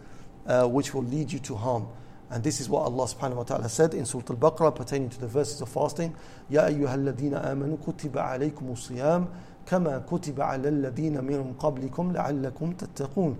[0.46, 1.86] uh, which will lead you to harm.
[2.30, 5.26] And this is what Allah subhanahu wa ta'ala said in Surah Al-Baqarah pertaining to the
[5.26, 6.14] verses of fasting.
[6.50, 9.26] يَا أَيُّهَا الَّذِينَ آمَنُوا كُتِبَ عَلَيْكُمُ الصِّيَامُ
[9.66, 13.36] كَمَا كُتِبَ عَلَى الَّذِينَ مِنْ قَبْلِكُمْ لَعَلَّكُمْ تَتَّقُونَ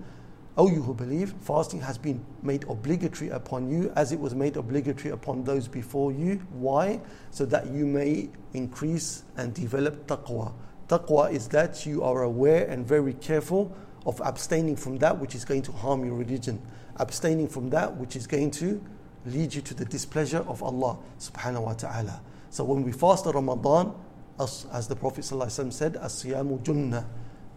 [0.58, 4.56] O you who believe, fasting has been made obligatory upon you as it was made
[4.56, 6.42] obligatory upon those before you.
[6.50, 7.00] Why?
[7.30, 10.52] So that you may increase and develop taqwa.
[10.88, 13.72] Taqwa is that you are aware and very careful
[14.04, 16.60] of abstaining from that which is going to harm your religion,
[16.96, 18.84] abstaining from that which is going to
[19.26, 22.20] lead you to the displeasure of Allah subhanahu wa ta'ala.
[22.50, 23.94] So when we fast Ramadan,
[24.40, 27.04] as, as the Prophet said, junnah,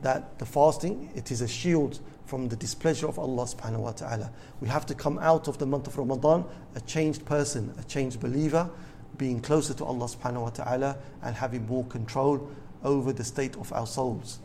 [0.04, 2.00] that the fasting, it is a shield
[2.31, 4.31] from the displeasure of Allah subhanahu wa ta'ala.
[4.61, 8.21] We have to come out of the month of Ramadan a changed person, a changed
[8.21, 8.69] believer,
[9.17, 12.51] being closer to Allah subhanahu wa ta'ala and having more control
[12.85, 14.41] over the state of our souls.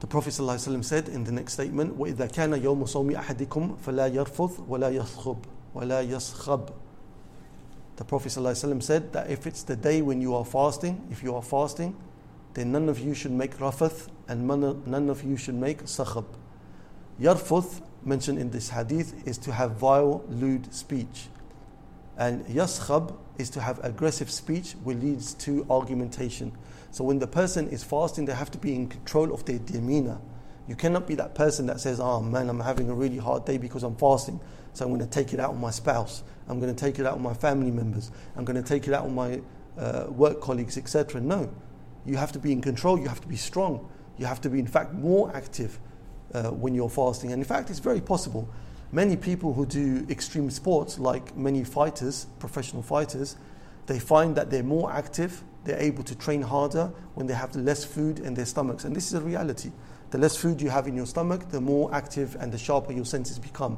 [0.00, 4.68] The Prophet ﷺ said in the next statement, وَإِذَا كَانَ يَوْمُ صَوْمِ أَحَدِكُمْ فَلَا يَرْفُثْ
[4.68, 5.38] وَلَا يَصْخُبْ
[5.74, 6.72] وَلَا يَصْخَبْ
[7.96, 11.34] The Prophet ﷺ said that if it's the day when you are fasting, if you
[11.34, 11.96] are fasting,
[12.52, 16.25] then none of you should make rafath and none of you should make sakhab.
[17.19, 21.27] Yarfuth, mentioned in this hadith, is to have vile, lewd speech.
[22.15, 26.51] And yaskhab is to have aggressive speech, which leads to argumentation.
[26.91, 30.19] So when the person is fasting, they have to be in control of their demeanor.
[30.67, 33.57] You cannot be that person that says, Oh man, I'm having a really hard day
[33.57, 34.39] because I'm fasting.
[34.73, 36.21] So I'm going to take it out on my spouse.
[36.47, 38.11] I'm going to take it out on my family members.
[38.35, 39.41] I'm going to take it out on my
[39.77, 41.19] uh, work colleagues, etc.
[41.19, 41.51] No.
[42.05, 42.99] You have to be in control.
[42.99, 43.89] You have to be strong.
[44.19, 45.79] You have to be, in fact, more active
[46.33, 47.31] uh, when you're fasting.
[47.31, 48.47] And in fact, it's very possible.
[48.91, 53.37] Many people who do extreme sports, like many fighters, professional fighters,
[53.87, 57.85] they find that they're more active, they're able to train harder when they have less
[57.85, 58.83] food in their stomachs.
[58.83, 59.71] And this is a reality.
[60.11, 63.05] The less food you have in your stomach, the more active and the sharper your
[63.05, 63.77] senses become.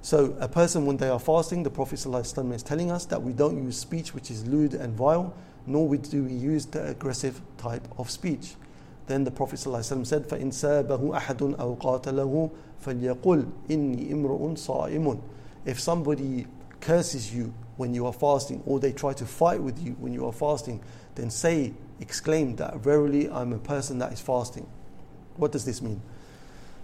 [0.00, 3.32] So, a person, when they are fasting, the Prophet ﷺ is telling us that we
[3.32, 5.34] don't use speech which is lewd and vile,
[5.66, 8.54] nor do we use the aggressive type of speech.
[9.07, 12.51] Then the Prophet ﷺ said, فَإِنْ سَابَهُ أَحَدٌ أَوْ قَاتَلَهُ
[12.85, 15.21] فَلْيَقُلْ إِنِّي إِمْرُؤٌ صَائِمٌ
[15.65, 16.47] If somebody
[16.79, 20.25] curses you when you are fasting, or they try to fight with you when you
[20.25, 20.81] are fasting,
[21.15, 24.67] then say, exclaim that verily I'm a person that is fasting.
[25.37, 26.01] What does this mean?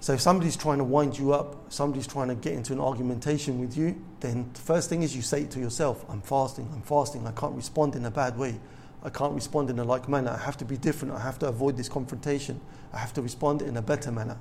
[0.01, 3.59] So if somebody's trying to wind you up, somebody's trying to get into an argumentation
[3.59, 7.27] with you, then the first thing is you say to yourself, I'm fasting, I'm fasting,
[7.27, 8.59] I can't respond in a bad way.
[9.04, 10.30] I can't respond in a like manner.
[10.30, 11.14] I have to be different.
[11.14, 12.60] I have to avoid this confrontation.
[12.92, 14.38] I have to respond in a better manner.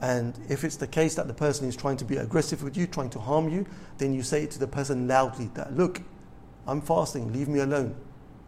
[0.00, 2.86] And if it's the case that the person is trying to be aggressive with you,
[2.86, 3.64] trying to harm you,
[3.98, 6.02] then you say it to the person loudly that, look,
[6.66, 7.94] I'm fasting, leave me alone.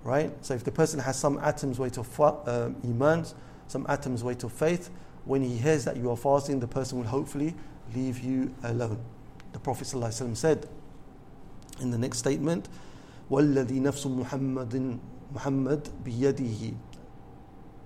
[0.03, 0.33] Right?
[0.45, 3.27] So if the person has some atoms weight of uh, iman,
[3.69, 4.91] some atoms weight of faith,
[5.25, 7.55] when he hears that you are fasting, the person will hopefully
[7.95, 8.99] leave you alone.
[9.53, 10.69] The Prophet ﷺ said
[11.81, 12.69] in the next statement,
[13.30, 14.98] والذي نفس محمد
[15.36, 16.74] محمد بيده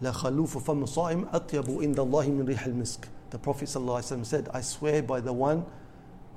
[0.02, 3.08] لخلوف فم صائم أطيب عند الله من ريح المسك.
[3.32, 5.66] The Prophet ﷺ said, I swear by the one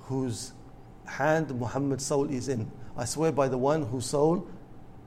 [0.02, 0.52] whose
[1.06, 2.70] hand Muhammad's soul is in.
[2.96, 4.46] I swear by the one whose soul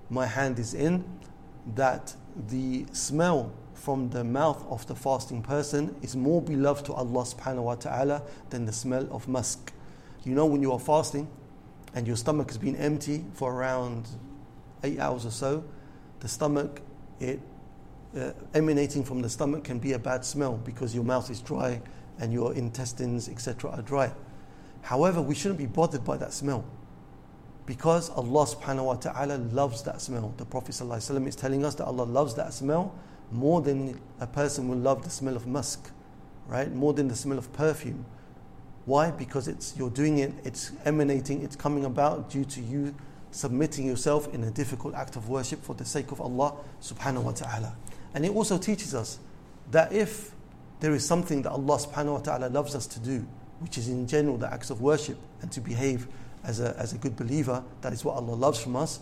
[0.09, 1.03] my hand is in,
[1.75, 2.15] that
[2.47, 7.63] the smell from the mouth of the fasting person is more beloved to Allah subhanahu
[7.63, 9.73] wa ta'ala than the smell of musk.
[10.23, 11.27] You know, when you are fasting
[11.96, 14.06] and your stomach has been empty for around
[14.84, 15.64] eight hours or so,
[16.20, 16.82] the stomach,
[17.18, 17.40] it
[18.16, 21.80] uh, emanating from the stomach can be a bad smell because your mouth is dry
[22.18, 24.12] and your intestines, etc., are dry.
[24.82, 26.64] However, we shouldn't be bothered by that smell
[27.64, 30.34] because Allah subhanahu wa ta'ala loves that smell.
[30.36, 32.94] The Prophet is telling us that Allah loves that smell
[33.32, 35.90] more than a person will love the smell of musk,
[36.46, 36.70] right?
[36.70, 38.04] More than the smell of perfume.
[38.86, 39.10] Why?
[39.10, 42.94] Because it's you're doing it, it's emanating, it's coming about due to you
[43.32, 47.32] submitting yourself in a difficult act of worship for the sake of Allah subhanahu wa
[47.32, 47.76] ta'ala.
[48.14, 49.18] And it also teaches us
[49.72, 50.30] that if
[50.80, 53.26] there is something that Allah subhanahu wa ta'ala loves us to do,
[53.60, 56.06] which is in general the acts of worship and to behave
[56.44, 59.00] as a, as a good believer, that is what Allah loves from us,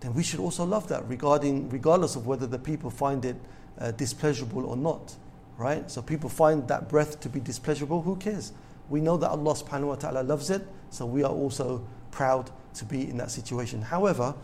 [0.00, 3.36] then we should also love that regarding, regardless of whether the people find it
[3.80, 5.16] uh, displeasurable or not.
[5.56, 5.88] Right?
[5.90, 8.52] So people find that breath to be displeasurable, who cares?
[8.88, 12.84] We know that Allah subhanahu wa ta'ala loves it, so we are also proud to
[12.84, 13.82] be in that situation.
[13.82, 14.34] However,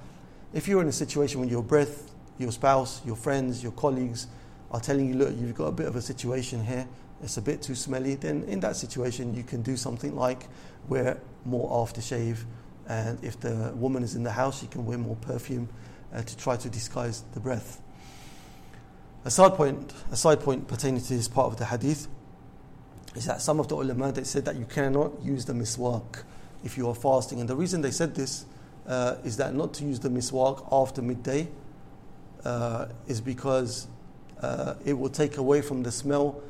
[0.53, 4.27] if you're in a situation when your breath, your spouse, your friends, your colleagues
[4.71, 6.87] are telling you, look, you've got a bit of a situation here,
[7.23, 10.49] it's a bit too smelly, then in that situation you can do something like
[10.89, 12.39] wear more aftershave,
[12.89, 15.69] and if the woman is in the house, she can wear more perfume
[16.15, 17.81] uh, to try to disguise the breath.
[19.25, 22.09] A side point, a side point pertaining to this part of the hadith
[23.15, 26.23] is that some of the ulama they said that you cannot use the miswak
[26.63, 28.45] if you are fasting, and the reason they said this
[28.87, 31.49] uh, is that not to use the miswak after midday
[32.45, 33.87] uh, is because
[34.43, 36.43] uh, it will take away from the smell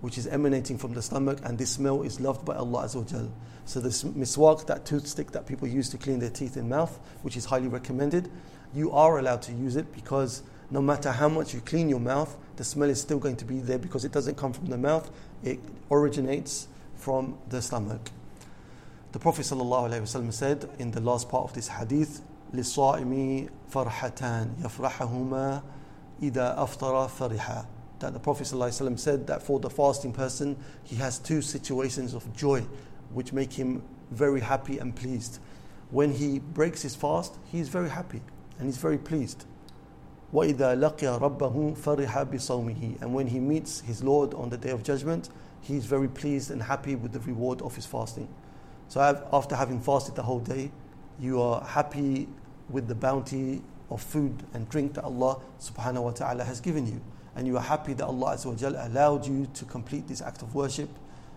[0.00, 3.28] which is emanating from the stomach, and this smell is loved by Allah Azza
[3.64, 7.36] So this miswak, that toothstick that people use to clean their teeth and mouth, which
[7.36, 8.30] is highly recommended,
[8.74, 12.35] you are allowed to use it because no matter how much you clean your mouth,
[12.55, 15.09] the smell is still going to be there because it doesn't come from the mouth,
[15.43, 15.59] it
[15.91, 18.09] originates from the stomach.
[19.11, 22.21] The Prophet ﷺ said in the last part of this hadith,
[22.53, 25.63] لِلصَّائِمِ فَرْحَتَانِ يَفْرَحَهُمَا
[26.21, 27.65] إِذَا أَفْطَرَ فَرِحًا
[28.03, 32.35] that the Prophet ﷺ said that for the fasting person, he has two situations of
[32.35, 32.61] joy
[33.13, 35.39] which make him very happy and pleased.
[35.89, 38.21] When he breaks his fast, he is very happy
[38.57, 39.45] and he's very pleased.
[40.33, 44.83] وَإِذَا لَقِيَ رَبَّهُ فَرِحَ بِصَوْمِهِ And when he meets his Lord on the day of
[44.83, 45.29] judgment,
[45.61, 48.27] he is very pleased and happy with the reward of his fasting.
[48.87, 48.99] So
[49.31, 50.71] after having fasted the whole day,
[51.19, 52.27] you are happy
[52.69, 57.01] with the bounty of food and drink that Allah subhanahu wa ta'ala has given you
[57.35, 60.89] and you are happy that Allah allowed you to complete this act of worship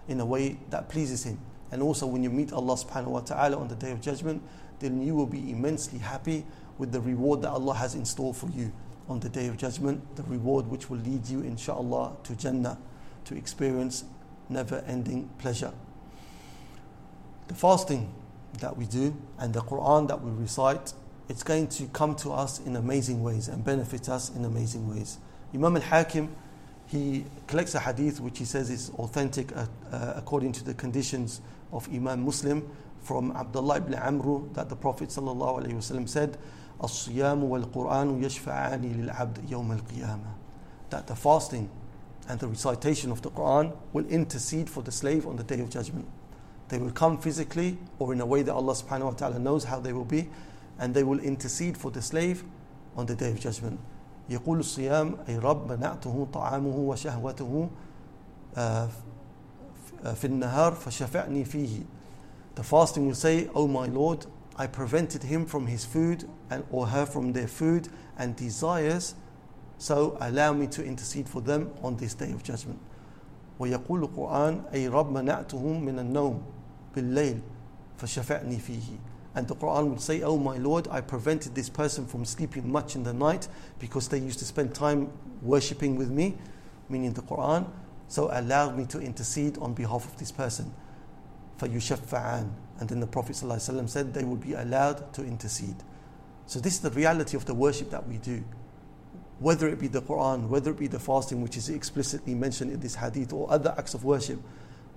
[0.09, 1.39] in a way that pleases Him.
[1.73, 4.43] And also, when you meet Allah subhanahu wa ta'ala on the day of judgment,
[4.79, 6.45] then you will be immensely happy
[6.78, 8.72] with the reward that Allah has in store for you
[9.08, 12.78] on the day of judgment, the reward which will lead you, inshallah, to Jannah,
[13.26, 14.04] to experience
[14.50, 15.74] never ending pleasure.
[17.48, 18.14] The fasting
[18.60, 20.94] that we do and the Quran that we recite,
[21.30, 25.18] it's going to come to us in amazing ways and benefit us in amazing ways.
[25.54, 26.34] Imam al Hakim,
[26.88, 31.42] he collects a hadith which he says is authentic uh, uh, according to the conditions
[31.72, 32.70] of Imam Muslim
[33.02, 36.38] from Abdullah ibn Amr that the Prophet ﷺ said,
[36.84, 40.36] الصيام والقرآن يشفعان للعبد يوم القيامة
[40.90, 41.70] that the fasting
[42.28, 45.70] and the recitation of the Quran will intercede for the slave on the day of
[45.70, 46.06] judgment.
[46.70, 49.80] They will come physically or in a way that Allah subhanahu wa ta'ala knows how
[49.80, 50.30] they will be
[50.80, 52.44] and they will intercede for the slave
[52.96, 53.80] on the day of judgment.
[54.30, 57.70] يقول الصيام أي رب منعته طعامه وشهوته
[60.16, 61.84] في النهار فشفعني فيه
[62.56, 64.26] The fasting will say, Oh my Lord,
[64.57, 69.15] I prevented him from his food and, or her from their food and desires,
[69.79, 72.79] so allow me to intercede for them on this day of judgment.
[73.61, 76.43] ويقول القرآن أي رب منعتهم من النوم
[76.95, 77.41] بالليل
[77.99, 78.99] فشفعني فيه
[79.37, 82.97] and the Quran would say, Oh my Lord, I prevented this person from sleeping much
[82.97, 83.49] in the night
[83.79, 85.13] because they used to spend time
[85.43, 86.39] worshipping with me,
[86.89, 87.69] meaning the Quran.
[88.09, 90.73] So allow me to intercede on behalf of this person.
[91.59, 92.49] فَيُشَفَّعَانِ
[92.82, 95.78] and then the Prophet ﷺ said they will be allowed to intercede.
[96.48, 98.44] So this is the reality of the worship that we do.
[99.40, 102.82] Whether it be the Quran, whether it be the fasting, which is explicitly mentioned in
[102.82, 104.42] this hadith, or other acts of worship,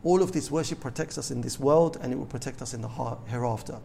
[0.02, 2.82] all of this worship protects us in this world and it will protect us in
[2.82, 2.88] the
[3.28, 3.78] hereafter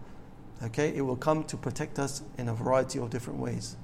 [0.63, 3.75] okay, it will come to protect us in a variety of different ways.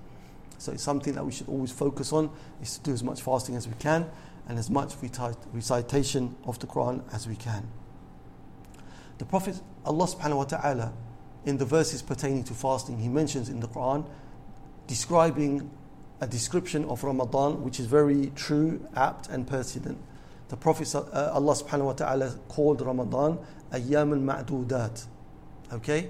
[0.57, 2.29] So it's something that we should always focus on
[2.61, 4.09] is to do as much fasting as we can
[4.47, 4.93] and as much
[5.53, 7.67] recitation of the Quran as we can.
[9.17, 10.93] The Prophet Allah subhanahu wa ta'ala
[11.45, 14.05] in the verses pertaining to fasting, he mentions in the Quran
[14.87, 15.69] describing
[16.21, 19.97] a description of Ramadan which is very true, apt and pertinent.
[20.49, 23.39] The Prophet uh, Allah subhanahu wa ta'ala called Ramadan
[23.71, 25.05] ayyam al-ma'dudat.
[25.73, 26.09] Okay?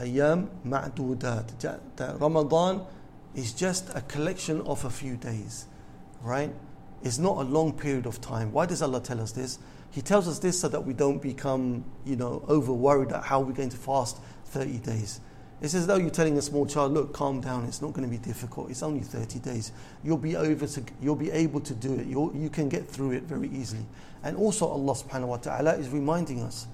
[0.00, 1.58] Ayam ma'dudat.
[1.96, 2.82] That Ramadan
[3.34, 5.66] is just a collection of a few days,
[6.22, 6.52] right?
[7.02, 8.52] Is not a long period of time.
[8.52, 9.58] Why does Allah tell us this?
[9.90, 13.40] He tells us this so that we don't become, you know, over worried at how
[13.40, 15.20] we're going to fast 30 days.
[15.60, 18.10] It's as though you're telling a small child, look, calm down, it's not going to
[18.10, 18.70] be difficult.
[18.70, 19.72] It's only 30 days.
[20.04, 22.06] You'll be over to, you'll be able to do it.
[22.06, 23.84] You'll, you can get through it very easily.
[24.22, 26.68] And also Allah subhanahu wa ta'ala is reminding us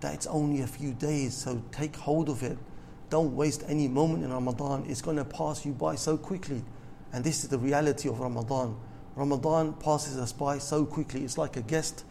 [0.00, 2.58] that it's only a few days, so take hold of it.
[3.10, 4.84] Don't waste any moment in Ramadan.
[4.86, 6.62] It's going to pass you by so quickly.
[7.12, 8.76] And this is the reality of Ramadan.
[9.18, 11.24] Ramadan passes us by so quickly.
[11.24, 12.04] It's like a guest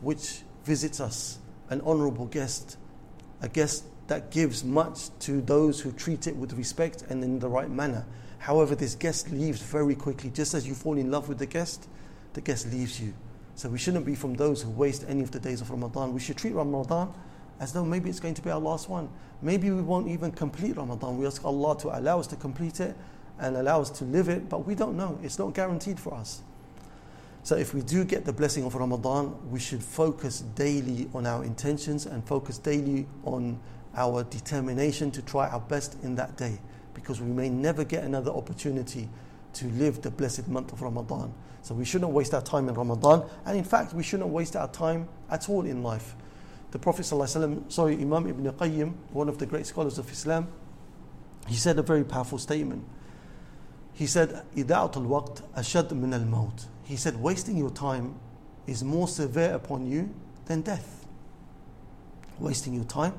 [0.00, 1.38] which visits us,
[1.68, 2.78] an honorable guest,
[3.42, 7.48] a guest that gives much to those who treat it with respect and in the
[7.50, 8.06] right manner.
[8.38, 10.30] However, this guest leaves very quickly.
[10.30, 11.86] Just as you fall in love with the guest,
[12.32, 13.12] the guest leaves you.
[13.56, 16.14] So we shouldn't be from those who waste any of the days of Ramadan.
[16.14, 17.12] We should treat Ramadan
[17.60, 19.10] as though maybe it's going to be our last one.
[19.42, 21.18] Maybe we won't even complete Ramadan.
[21.18, 22.96] We ask Allah to allow us to complete it
[23.38, 25.18] and allow us to live it, but we don't know.
[25.22, 26.40] It's not guaranteed for us.
[27.43, 31.43] So if we do get the blessing of Ramadan, we should focus daily on our
[31.43, 33.59] intentions and focus daily on
[33.95, 36.59] our determination to try our best in that day
[36.93, 39.09] because we may never get another opportunity
[39.53, 41.33] to live the blessed month of Ramadan.
[41.61, 44.67] So we shouldn't waste our time in Ramadan, and in fact, we shouldn't waste our
[44.67, 46.15] time at all in life.
[46.71, 50.47] The Prophet, ﷺ, sorry, Imam Ibn Qayyim, one of the great scholars of Islam,
[51.47, 52.85] he said a very powerful statement.
[53.93, 58.15] He said, إِدَاعَةُ الْوَقْتِ أَشَدْ مِنَ الْمَوْتِ He said, wasting your time
[58.67, 60.13] is more severe upon you
[60.45, 61.05] than death.
[62.39, 63.13] Wasting your time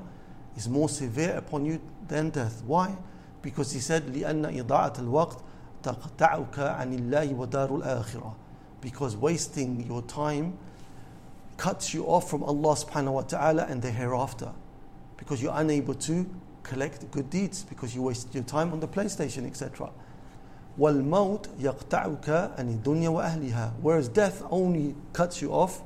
[0.57, 2.63] is more severe upon you than death.
[2.65, 2.95] Why?
[3.41, 5.37] Because he said, لأن إضاعة الوقت
[5.83, 8.33] تقطعك عن الله ودار الآخرة.
[8.81, 10.57] Because wasting your time
[11.57, 14.51] cuts you off from Allah subhanahu wa ta'ala and the hereafter.
[15.17, 16.27] Because you're unable to
[16.63, 19.89] collect good deeds because you waste your time on the PlayStation, etc.
[20.77, 23.73] والموت يقطعك عن الدنيا وأهلها.
[23.81, 25.81] Whereas death only cuts you off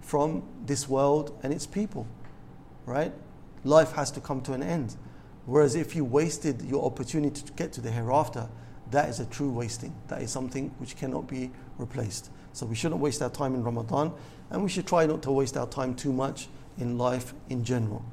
[0.00, 2.06] from this world and its people.
[2.86, 3.12] Right?
[3.64, 4.96] life has to come to an end.
[5.46, 8.48] Whereas if you wasted your opportunity to get to the hereafter,
[8.90, 9.94] that is a true wasting.
[10.08, 12.30] That is something which cannot be replaced.
[12.52, 14.12] So we shouldn't waste our time in Ramadan,
[14.50, 16.48] and we should try not to waste our time too much
[16.78, 18.04] in life in general.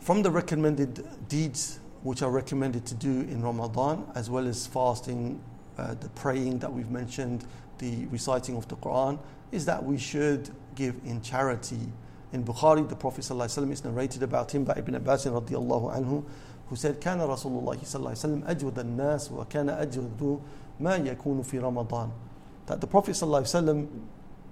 [0.00, 5.40] From the recommended deeds which are recommended to do in Ramadan, as well as fasting,
[5.78, 7.44] uh, the praying that we've mentioned,
[7.78, 9.18] the reciting of the Quran,
[9.52, 11.92] is that we should give in charity
[12.32, 16.24] in Bukhari, the Prophet ﷺ is narrated about him by Ibn Abbas radiallahu anhu,
[16.68, 20.40] who said, كان رسول الله صلى الله عليه وسلم أجود الناس وكان أجود
[20.80, 22.10] ما يكون في رمضان.
[22.66, 23.88] That the Prophet صلى الله عليه وسلم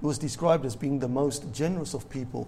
[0.02, 2.46] was described as being the most generous of people.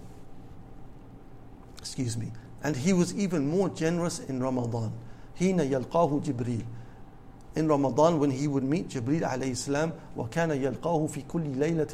[1.79, 2.31] Excuse me.
[2.63, 4.91] And he was even more generous in Ramadan.
[5.39, 6.65] حين يلقاه جبريل.
[7.55, 11.93] In Ramadan when he would meet Jibreel alayhi salam وكان يلقاه في كل ليلة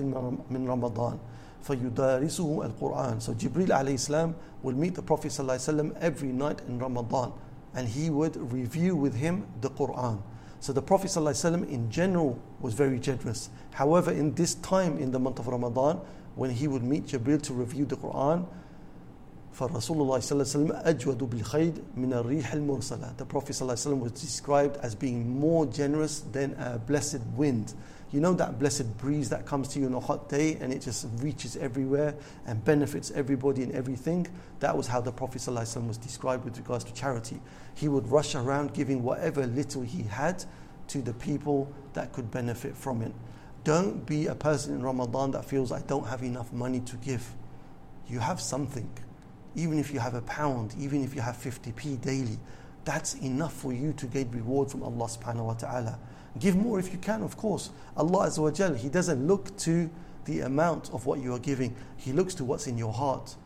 [0.50, 1.18] من رمضان.
[1.66, 7.34] فَيُدَارِسُهُ الْقُرْآنِ So Jibril alayhi salam will meet the Prophet sallallahu every night in Ramadan
[7.74, 10.22] and he would review with him the Quran.
[10.60, 13.50] So the Prophet ﷺ in general was very generous.
[13.72, 16.02] However, in this time in the month of Ramadan,
[16.36, 18.46] when he would meet Jibril to review the Quran,
[19.60, 23.18] فَرَسُولُ اللَّهِ صلى الله عليه وسلم أجود بالخير من الريح المرسلة.
[23.18, 27.74] The Prophet ﷺ was described as being more generous than a blessed wind.
[28.12, 30.82] You know that blessed breeze that comes to you on a hot day and it
[30.82, 32.16] just reaches everywhere
[32.48, 34.28] and benefits everybody and everything?
[34.62, 37.42] That was how the Prophet ﷺ was described with regards to charity.
[37.76, 40.46] He would rush around giving whatever little he had
[40.88, 43.14] to the people that could benefit from it.
[43.66, 47.36] Don't be a person in Ramadan that feels I don't have enough money to give.
[48.08, 48.90] You have something.
[49.55, 52.39] Even if you have a pound, even if you have 50p daily,
[52.85, 55.99] that's enough for you to get reward from Allah subhanahu wa ta'ala.
[56.39, 57.71] Give more if you can, of course.
[57.97, 59.89] Allah Azza wa Jal, He doesn't look to
[60.25, 63.37] the amount of what you are giving, He looks to what's in your heart.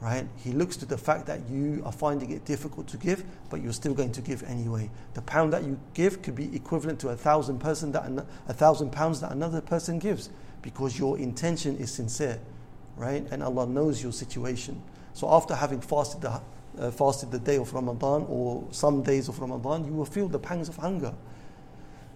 [0.00, 0.26] Right?
[0.42, 3.72] He looks to the fact that you are finding it difficult to give, but you're
[3.72, 4.90] still going to give anyway.
[5.14, 8.10] The pound that you give could be equivalent to a thousand person that
[8.48, 12.40] a thousand pounds that another person gives, because your intention is sincere,
[12.96, 13.24] right?
[13.30, 14.82] And Allah knows your situation.
[15.14, 16.40] So after having fasted the
[16.78, 20.38] uh, fasted the day of Ramadan or some days of Ramadan, you will feel the
[20.38, 21.14] pangs of hunger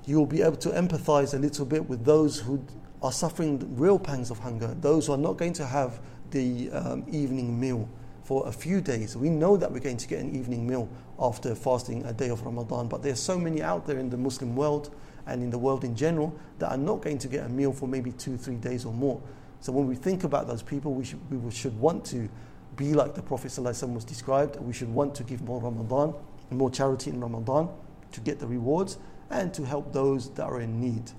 [0.07, 2.65] you will be able to empathize a little bit with those who
[3.03, 7.05] are suffering real pangs of hunger, those who are not going to have the um,
[7.11, 7.89] evening meal
[8.23, 9.17] for a few days.
[9.17, 10.89] We know that we're going to get an evening meal
[11.19, 14.57] after fasting a day of Ramadan, but there's so many out there in the Muslim
[14.57, 14.95] world
[15.27, 17.89] and in the world in general that are not going to get a meal for
[17.89, 19.21] maybe two, three days or more.
[19.61, 22.29] So when we think about those people, we should, we should want to
[22.76, 24.56] be like the Prophet ﷺ was described.
[24.60, 26.14] We should want to give more Ramadan,
[26.50, 27.70] more charity in Ramadan
[28.12, 28.98] to get the rewards
[29.30, 31.12] and to help those that are in need.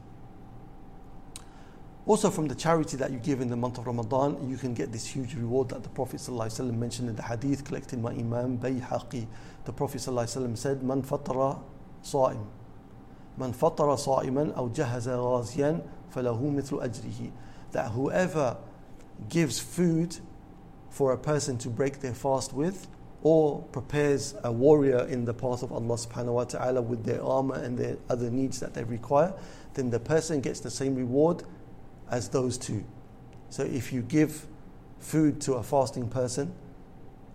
[2.05, 4.91] Also, from the charity that you give in the month of Ramadan, you can get
[4.91, 9.27] this huge reward that the Prophet ﷺ mentioned in the hadith collected by Imam Bayhaqi.
[9.65, 11.61] The Prophet ﷺ said, Man fatara
[12.03, 12.45] صائم
[13.39, 15.81] من فطر صائما أو جهز غازيا
[16.11, 17.31] فله مثل أجره
[17.73, 18.57] that whoever
[19.29, 20.17] gives food
[20.90, 22.88] for a person to break their fast with
[23.24, 27.56] or prepares a warrior in the path of Allah subhanahu wa ta'ala with their armor
[27.56, 29.34] and their other needs that they require,
[29.74, 31.44] then the person gets the same reward
[32.10, 32.84] as those two.
[33.50, 34.46] So if you give
[35.00, 36.54] food to a fasting person,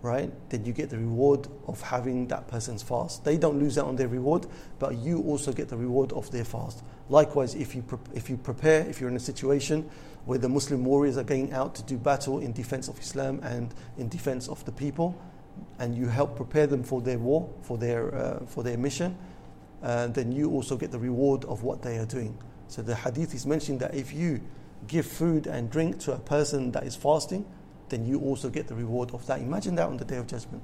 [0.03, 3.25] right, then you get the reward of having that person's fast.
[3.25, 4.47] They don't lose out on their reward,
[4.79, 6.83] but you also get the reward of their fast.
[7.09, 9.89] Likewise, if you, pre- if you prepare, if you're in a situation
[10.25, 13.75] where the Muslim warriors are going out to do battle in defense of Islam and
[13.99, 15.21] in defense of the people,
[15.79, 19.17] and you help prepare them for their war, for their, uh, for their mission,
[19.83, 22.37] uh, then you also get the reward of what they are doing.
[22.69, 24.41] So the hadith is mentioning that if you
[24.87, 27.45] give food and drink to a person that is fasting,
[27.89, 29.41] then you also get the reward of that.
[29.41, 30.63] Imagine that on the day of judgment.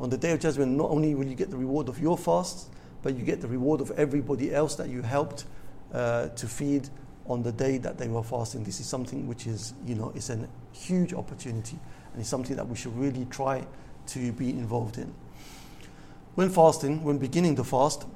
[0.00, 2.68] On the day of judgment, not only will you get the reward of your fasts,
[3.02, 5.44] but you get the reward of everybody else that you helped
[5.92, 6.88] uh, to feed
[7.28, 8.64] on the day that they were fasting.
[8.64, 11.78] This is something which is, you know, it's a huge opportunity
[12.12, 13.66] and it's something that we should really try
[14.06, 15.12] to be involved in.
[16.34, 18.06] When fasting, when beginning the fast,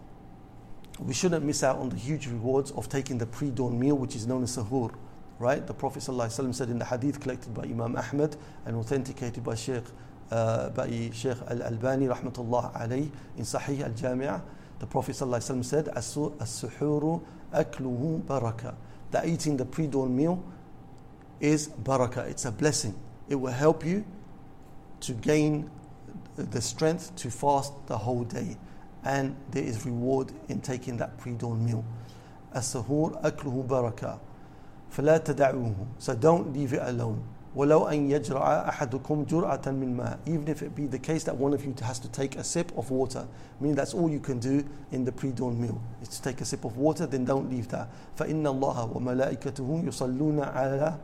[0.98, 4.14] we shouldn't miss out on the huge rewards of taking the pre dawn meal, which
[4.14, 4.94] is known as sahur.
[5.38, 5.66] Right?
[5.66, 8.36] The Prophet ﷺ said in the hadith collected by Imam Ahmad
[8.66, 9.84] and authenticated by Sheikh,
[10.30, 14.42] uh, by Sheikh Al Albani, rahmatullah alayh, in Sahih Al Jami'ah,
[14.80, 17.22] the Prophet ﷺ said, As suhuru
[17.54, 18.74] akluhu baraka
[19.11, 20.43] That eating the pre dawn meal
[21.39, 22.95] is barakah, it's a blessing.
[23.29, 24.05] It will help you
[25.01, 25.69] to gain
[26.35, 28.57] the strength to fast the whole day.
[29.03, 31.85] And there is reward in taking that pre dawn meal.
[32.53, 34.19] As-sahur akluhu baraka.
[34.91, 35.75] فلا تدعوه.
[35.99, 37.23] So don't leave it alone.
[37.55, 41.53] ولو أن يجرع أحدكم جرعة من ماء even if it be the case that one
[41.53, 43.25] of you has to take a sip of water
[43.61, 46.65] meaning that's all you can do in the pre-dawn meal is to take a sip
[46.65, 50.97] of water then don't leave that فإن الله وملائكته يصلون على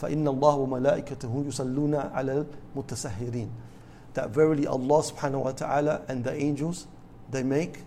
[0.00, 2.44] فإن الله وملائكته يصلون على
[2.76, 3.48] المتسهرين
[4.14, 6.86] that verily Allah subhanahu wa ta'ala and the angels
[7.30, 7.78] they make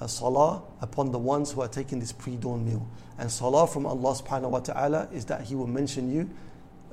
[0.00, 2.86] a salah upon the ones who are taking this pre-dawn meal
[3.18, 6.30] and salah from Allah subhanahu wa ta'ala is that he will mention you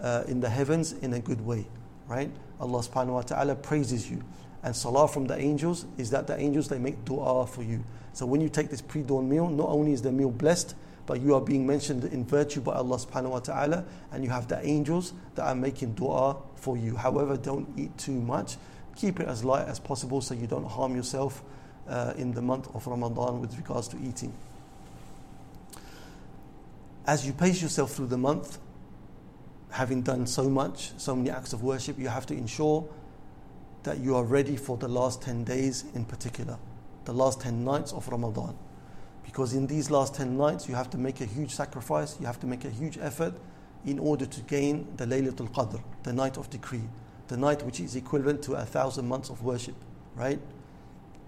[0.03, 1.67] uh, in the heavens in a good way,
[2.09, 2.31] right?
[2.61, 4.23] Allah subhanahu wa ta'ala praises you.
[4.63, 7.83] And salah from the angels is that the angels they make dua for you.
[8.13, 10.75] So when you take this pre-dawn meal, not only is the meal blessed,
[11.07, 14.47] but you are being mentioned in virtue by Allah subhanahu wa ta'ala, and you have
[14.47, 16.95] the angels that are making dua for you.
[16.95, 18.57] However, don't eat too much.
[18.95, 21.43] Keep it as light as possible so you don't harm yourself
[21.89, 24.33] uh, in the month of Ramadan with regards to eating.
[27.05, 28.59] As you pace yourself through the month,
[29.73, 32.87] having done so much, so many acts of worship, you have to ensure
[33.83, 36.59] that you are ready for the last 10 days in particular,
[37.07, 38.57] the last 10 nights of Ramadan.
[39.25, 42.39] Because in these last 10 nights, you have to make a huge sacrifice, you have
[42.41, 43.35] to make a huge effort
[43.87, 46.85] in order to gain the Laylatul Qadr, the night of decree,
[47.29, 49.75] the night which is equivalent to a thousand months of worship,
[50.15, 50.39] right?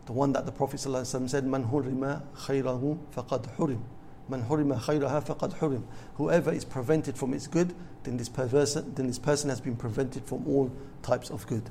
[0.04, 3.80] The one that the Prophet ﷺ said, Man hurima khayrahu faqad hurim.
[4.27, 5.83] Man hurima khayraha faqad hurim.
[6.15, 7.73] Whoever is prevented from its good,
[8.03, 10.71] then this, person, then this person has been prevented from all
[11.01, 11.69] types of good.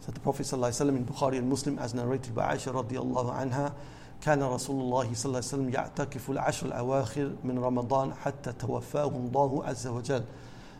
[0.00, 3.72] So the Prophet ﷺ in Bukhari and Muslim, as narrated by Aisha radiallahu anha,
[4.24, 9.64] كان رسول الله صلى الله عليه وسلم يعتكف العشر الأواخر من رمضان حتى توفاه الله
[9.64, 10.24] عز وجل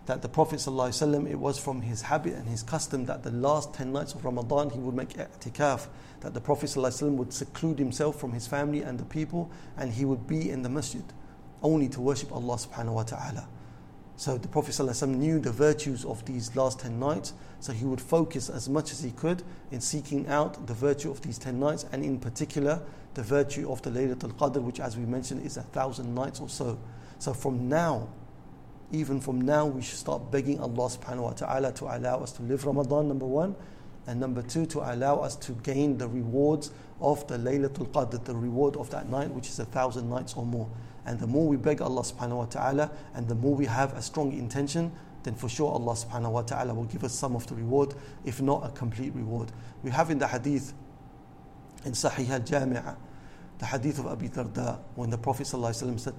[0.07, 3.73] that the Prophet ﷺ, it was from his habit and his custom that the last
[3.75, 5.89] 10 nights of Ramadan he would make i'tikaf,
[6.21, 10.05] that the Prophet ﷺ would seclude himself from his family and the people and he
[10.05, 11.05] would be in the masjid
[11.63, 13.49] only to worship Allah subhanahu wa ta'ala.
[14.17, 18.01] So the Prophet ﷺ knew the virtues of these last 10 nights, so he would
[18.01, 19.43] focus as much as he could
[19.73, 22.81] in seeking out the virtue of these 10 nights, and in particular,
[23.15, 26.49] the virtue of the Laylatul Qadr, which, as we mentioned, is a thousand nights or
[26.49, 26.79] so.
[27.19, 28.09] So from now,
[28.92, 32.42] even from now, we should start begging Allah subhanahu wa ta'ala to allow us to
[32.44, 33.56] live Ramadan, number one.
[34.08, 38.36] And number two, to allow us to gain the rewards of the Laylatul Qadr, the
[38.36, 40.68] reward of that night, which is a thousand nights or more.
[41.06, 44.02] And the more we beg Allah subhanahu wa ta'ala, and the more we have a
[44.02, 44.92] strong intention,
[45.24, 47.94] then for sure Allah subhanahu wa ta'ala will give us some of the reward,
[48.26, 49.52] if not a complete reward.
[49.84, 50.74] We have in the hadith
[51.86, 52.96] in Sahih al Jami'ah,
[53.60, 56.14] the hadith of Abi Darda, when the Prophet said,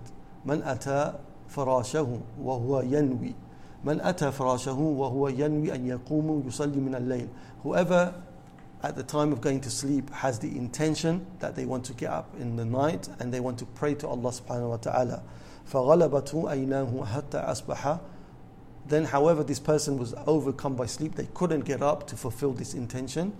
[0.44, 1.18] Man ata
[1.49, 3.35] فراشه وهو ينوي
[3.83, 7.27] من أتى فراشه وهو ينوي أن يقوم يصلي من الليل
[7.63, 8.13] whoever
[8.85, 12.11] at the time of going to sleep has the intention that they want to get
[12.11, 15.23] up in the night and they want to pray to Allah subhanahu wa ta'ala.
[15.71, 17.99] فَغَلَبَتْهُ أَيْنَاهُ حَتَّى أَصْبَحَ
[18.87, 22.75] Then, however, this person was overcome by sleep, they couldn't get up to fulfill this
[22.75, 23.33] intention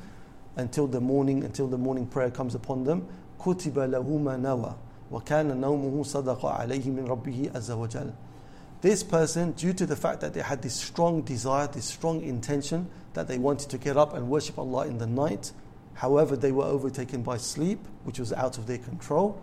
[0.56, 3.08] until the morning, until the morning prayer comes upon them.
[3.39, 4.74] كُتِبَ لَهُ مَا نَوَى
[5.12, 8.14] وَكَانَ نَوْمُهُ صَدَقَ عَلَيْهِ مِنْ رَبِّهِ عَزَّ وَجَلَّ
[8.86, 12.88] this person, due to the fact that they had this strong desire, this strong intention
[13.14, 15.54] that they wanted to get up and worship Allah in the night,
[15.96, 19.41] however, they were overtaken by sleep, which was out of their control,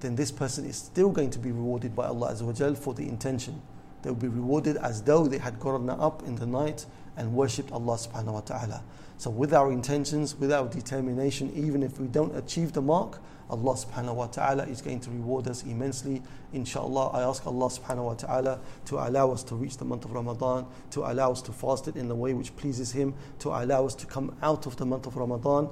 [0.00, 3.60] then this person is still going to be rewarded by Allah Azza for the intention.
[4.00, 6.86] They will be rewarded as though they had gotten up in the night
[7.17, 8.83] and worshipped Allah subhanahu wa ta'ala.
[9.17, 13.75] So with our intentions, with our determination, even if we don't achieve the mark, Allah
[13.75, 16.21] subhanahu wa ta'ala is going to reward us immensely.
[16.51, 20.11] Inshallah, I ask Allah subhanahu wa ta'ala to allow us to reach the month of
[20.11, 23.85] Ramadan, to allow us to fast it in the way which pleases Him, to allow
[23.85, 25.69] us to come out of the month of Ramadan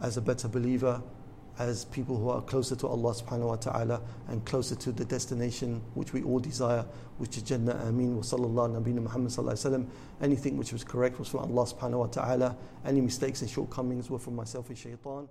[0.00, 1.02] as a better believer,
[1.58, 5.82] as people who are closer to Allah subhanahu wa ta'ala and closer to the destination
[5.94, 6.84] which we all desire,
[7.18, 7.74] which is Jannah.
[7.86, 8.16] Ameen.
[8.16, 9.86] Wa sallallahu nabina Muhammad sallallahu
[10.20, 12.56] Anything which was correct was from Allah subhanahu wa ta'ala.
[12.84, 15.28] Any mistakes and shortcomings were from myself and shaitan.